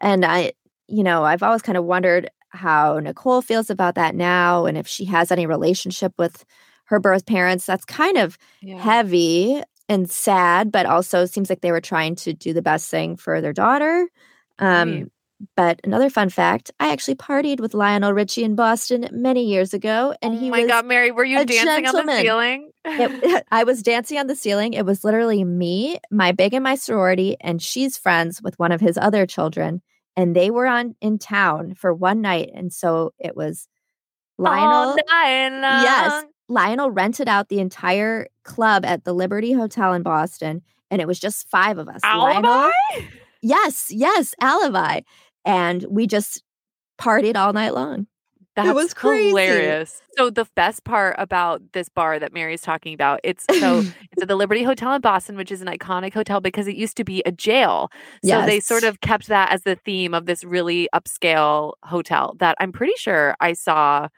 [0.00, 0.52] And I,
[0.88, 4.88] you know, I've always kind of wondered how Nicole feels about that now and if
[4.88, 6.44] she has any relationship with
[6.86, 7.64] her birth parents.
[7.66, 8.36] That's kind of
[8.78, 13.16] heavy and sad, but also seems like they were trying to do the best thing
[13.16, 14.08] for their daughter.
[14.58, 15.06] Um, Right.
[15.56, 20.14] But another fun fact I actually partied with Lionel Richie in Boston many years ago,
[20.20, 20.40] and he.
[20.40, 20.68] oh he my was.
[20.68, 22.70] god, Mary, were you dancing on the ceiling?
[22.84, 24.74] it- I was dancing on the ceiling.
[24.74, 28.80] It was literally me, my big and my sorority, and she's friends with one of
[28.80, 29.80] his other children.
[30.16, 32.50] and they were on in town for one night.
[32.54, 33.66] And so it was
[34.38, 34.96] Lionel.
[35.82, 36.24] Yes.
[36.48, 41.20] Lionel rented out the entire club at the Liberty Hotel in Boston, and it was
[41.20, 42.00] just five of us.
[42.02, 42.40] Alibi?
[42.48, 42.70] Lionel,
[43.40, 45.00] yes, yes, alibi.
[45.50, 46.42] And we just
[47.00, 48.06] partied all night long.
[48.56, 49.28] That's was crazy.
[49.28, 50.02] hilarious.
[50.16, 53.78] So the best part about this bar that Mary's talking about, it's so
[54.12, 56.96] it's at the Liberty Hotel in Boston, which is an iconic hotel because it used
[56.98, 57.90] to be a jail.
[58.24, 62.56] So they sort of kept that as the theme of this really upscale hotel that
[62.60, 64.08] I'm pretty sure I saw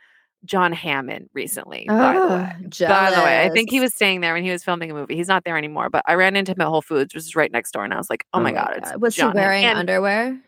[0.45, 2.57] John Hammond recently, by the Oh, way.
[2.81, 5.15] By the way, I think he was staying there when he was filming a movie.
[5.15, 7.53] He's not there anymore, but I ran into him at Whole Foods, which is right
[7.53, 9.63] next door, and I was like, "Oh, my oh god, it's Was John he wearing
[9.63, 9.89] Hammond.
[9.89, 10.41] And underwear?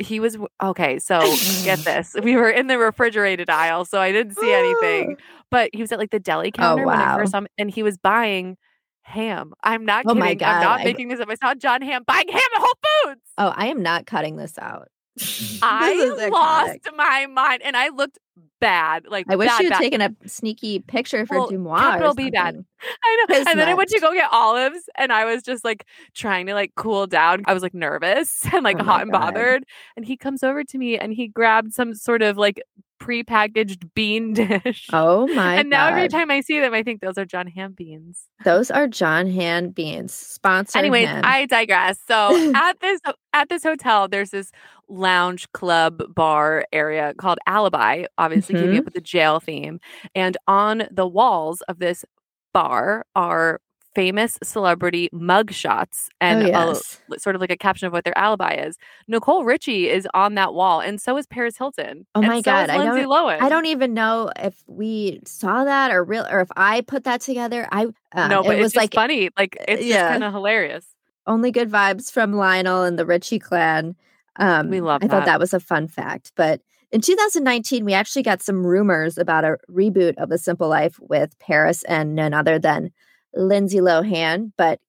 [0.00, 0.98] He was okay.
[0.98, 1.20] So
[1.64, 5.16] get this: we were in the refrigerated aisle, so I didn't see anything.
[5.50, 7.16] But he was at like the deli oh, counter when I Oh, wow.
[7.18, 8.56] first saw him, and he was buying
[9.02, 9.52] ham.
[9.64, 10.22] I'm not Oh kidding.
[10.44, 11.28] I'm not I- making this up.
[11.28, 13.20] I saw Jon Hamm buying ham at Whole Foods.
[13.36, 14.86] Oh, I am not cutting this out.
[15.62, 18.18] I lost my mind, and I looked
[18.60, 19.06] bad.
[19.08, 19.78] Like I wish bad, you had bad.
[19.80, 21.78] taken a sneaky picture for Well, Deuxmoi.
[21.78, 22.64] capital B bad.
[23.04, 23.36] I know.
[23.36, 26.54] And then I went to go get olives and I was just like trying to
[26.54, 27.42] like cool down.
[27.46, 29.64] I was like nervous and like Oh hot and bothered.
[29.96, 32.62] And he comes over to me and he grabbed some sort of like
[33.00, 34.86] prepackaged bean dish.
[34.92, 37.72] Oh my and now every time I see them, I think those are Jon Hamm
[37.72, 38.26] beans.
[38.44, 40.12] Those are Jon Hamm beans.
[40.12, 41.22] Sponsored Anyways, him.
[41.24, 41.98] I digress.
[42.06, 43.00] So at this
[43.32, 44.52] at this hotel, there's this
[44.88, 48.78] lounge club bar area called Alibi, obviously keeping Mhm.
[48.80, 49.80] up with the jail theme.
[50.14, 52.04] And on the walls of this
[52.52, 53.60] bar are
[53.94, 56.80] famous celebrity mug shots and Oh,
[57.12, 58.76] a- sort of like a caption of what their alibi is.
[59.08, 62.06] Nicole Richie is on that wall, and so is Paris Hilton.
[62.14, 63.40] Oh my so god, I Lindsay don't Lohan.
[63.42, 67.20] I don't even know if we saw that or real or if I put that
[67.20, 67.68] together.
[67.72, 69.30] I um, no, but it it's was like funny.
[69.36, 70.08] Like it's yeah.
[70.10, 70.86] kind of hilarious.
[71.26, 73.96] only good vibes from Lionel and the Richie clan.
[74.36, 75.26] Um, We love I thought that.
[75.26, 76.32] that was a fun fact.
[76.36, 76.60] But
[76.92, 81.38] in 2019, we actually got some rumors about a reboot of The Simple Life with
[81.38, 82.90] Paris and none other than
[83.34, 84.52] Lindsay Lohan.
[84.56, 84.80] But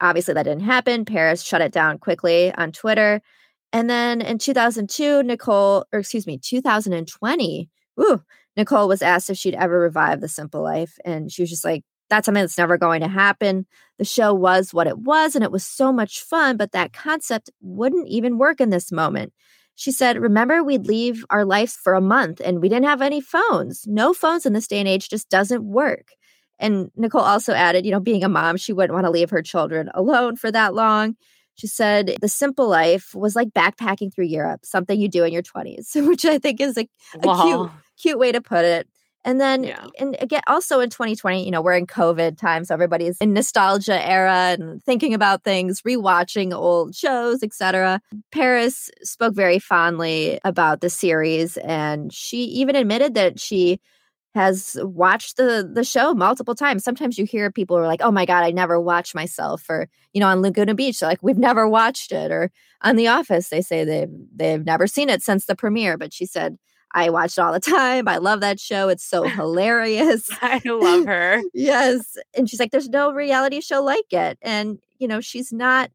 [0.00, 1.04] obviously, that didn't happen.
[1.04, 3.20] Paris shut it down quickly on Twitter.
[3.72, 7.70] And then in 2002, Nicole, or excuse me, 2020,
[8.00, 8.22] ooh,
[8.56, 10.98] Nicole was asked if she'd ever revive The Simple Life.
[11.04, 13.66] And she was just like, that's something that's never going to happen.
[13.98, 17.50] The show was what it was, and it was so much fun, but that concept
[17.62, 19.32] wouldn't even work in this moment.
[19.74, 23.22] She said, Remember, we'd leave our lives for a month and we didn't have any
[23.22, 23.86] phones.
[23.86, 26.08] No phones in this day and age just doesn't work.
[26.58, 29.42] And Nicole also added, you know, being a mom, she wouldn't want to leave her
[29.42, 31.16] children alone for that long.
[31.54, 35.42] She said, The simple life was like backpacking through Europe, something you do in your
[35.42, 36.88] 20s, which I think is a,
[37.22, 38.88] a cute cute way to put it.
[39.24, 39.86] And then, Yeah.
[40.00, 44.04] and again, also in 2020, you know, we're in COVID time, so everybody's in nostalgia
[44.04, 48.00] era and thinking about things, rewatching old shows, etc.
[48.32, 53.80] Paris spoke very fondly about the series, and she even admitted that she
[54.34, 56.84] has watched the the show multiple times.
[56.84, 60.20] Sometimes you hear people are like, "Oh my god, I never watched myself," or you
[60.20, 62.50] know, on Laguna Beach, they're like, "We've never watched it," or
[62.82, 65.98] on The Office, they say they've they've never seen it since the premiere.
[65.98, 66.56] But she said,
[66.94, 68.08] "I watch it all the time.
[68.08, 68.88] I love that show.
[68.88, 71.42] It's so hilarious." I love her.
[71.54, 75.90] yes, and she's like, "There's no reality show like it," and you know, she's not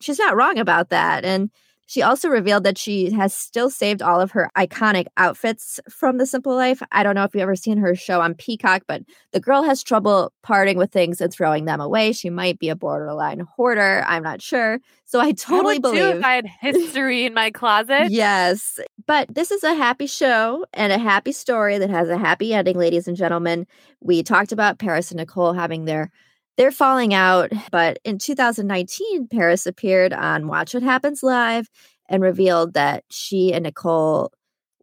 [0.00, 1.50] she's not wrong about that, and.
[1.90, 6.26] She also revealed that she has still saved all of her iconic outfits from The
[6.26, 6.80] Simple Life.
[6.92, 9.82] I don't know if you've ever seen her show on Peacock, but the girl has
[9.82, 12.12] trouble parting with things and throwing them away.
[12.12, 14.04] She might be a borderline hoarder.
[14.06, 14.78] I'm not sure.
[15.04, 16.04] So I totally I believe.
[16.04, 18.12] if I had history in my closet.
[18.12, 18.78] Yes.
[19.08, 22.78] But this is a happy show and a happy story that has a happy ending,
[22.78, 23.66] ladies and gentlemen.
[24.00, 26.12] We talked about Paris and Nicole having their
[26.60, 31.70] their falling out, but in 2019, Paris appeared on Watch What Happens Live
[32.06, 34.30] and revealed that she and Nicole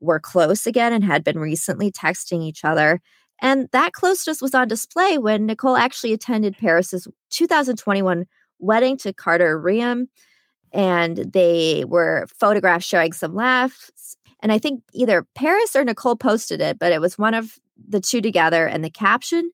[0.01, 2.99] were close again and had been recently texting each other.
[3.43, 8.25] And that closeness was on display when Nicole actually attended Paris's 2021
[8.57, 10.07] wedding to Carter Reum
[10.73, 14.17] and they were photographed showing some laughs.
[14.39, 18.01] And I think either Paris or Nicole posted it, but it was one of the
[18.01, 18.65] two together.
[18.65, 19.51] And the caption,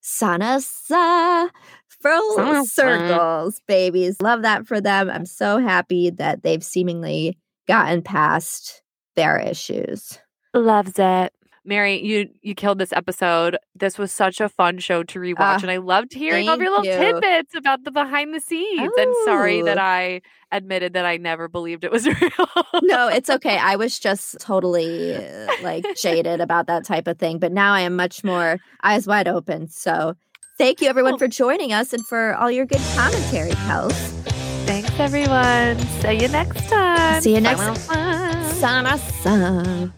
[0.00, 1.48] Sana sa
[1.88, 2.70] full Sana sa.
[2.82, 4.20] circles, babies.
[4.20, 5.10] Love that for them.
[5.10, 7.38] I'm so happy that they've seemingly
[7.68, 8.82] gotten past
[9.16, 10.18] their issues.
[10.54, 11.32] Loves it.
[11.70, 13.56] Mary, you you killed this episode.
[13.76, 16.60] This was such a fun show to rewatch, Ah, and I loved hearing all of
[16.60, 16.92] your little you.
[16.98, 18.90] tidbits about the behind the scenes.
[18.98, 19.80] And sorry that Oh.
[19.82, 22.46] I admitted that I never believed it was real.
[22.82, 23.56] no, it's okay.
[23.56, 27.82] I was just totally uh, like jaded about that type of thing, but now I
[27.82, 29.68] am much more eyes wide open.
[29.68, 30.16] So,
[30.58, 31.18] thank you everyone Oh.
[31.18, 33.92] for joining us and for all your good commentary, Kels.
[34.66, 35.78] Thanks, everyone.
[36.02, 37.22] See you next time.
[37.22, 38.52] See you next Bye.
[38.58, 39.92] Sana.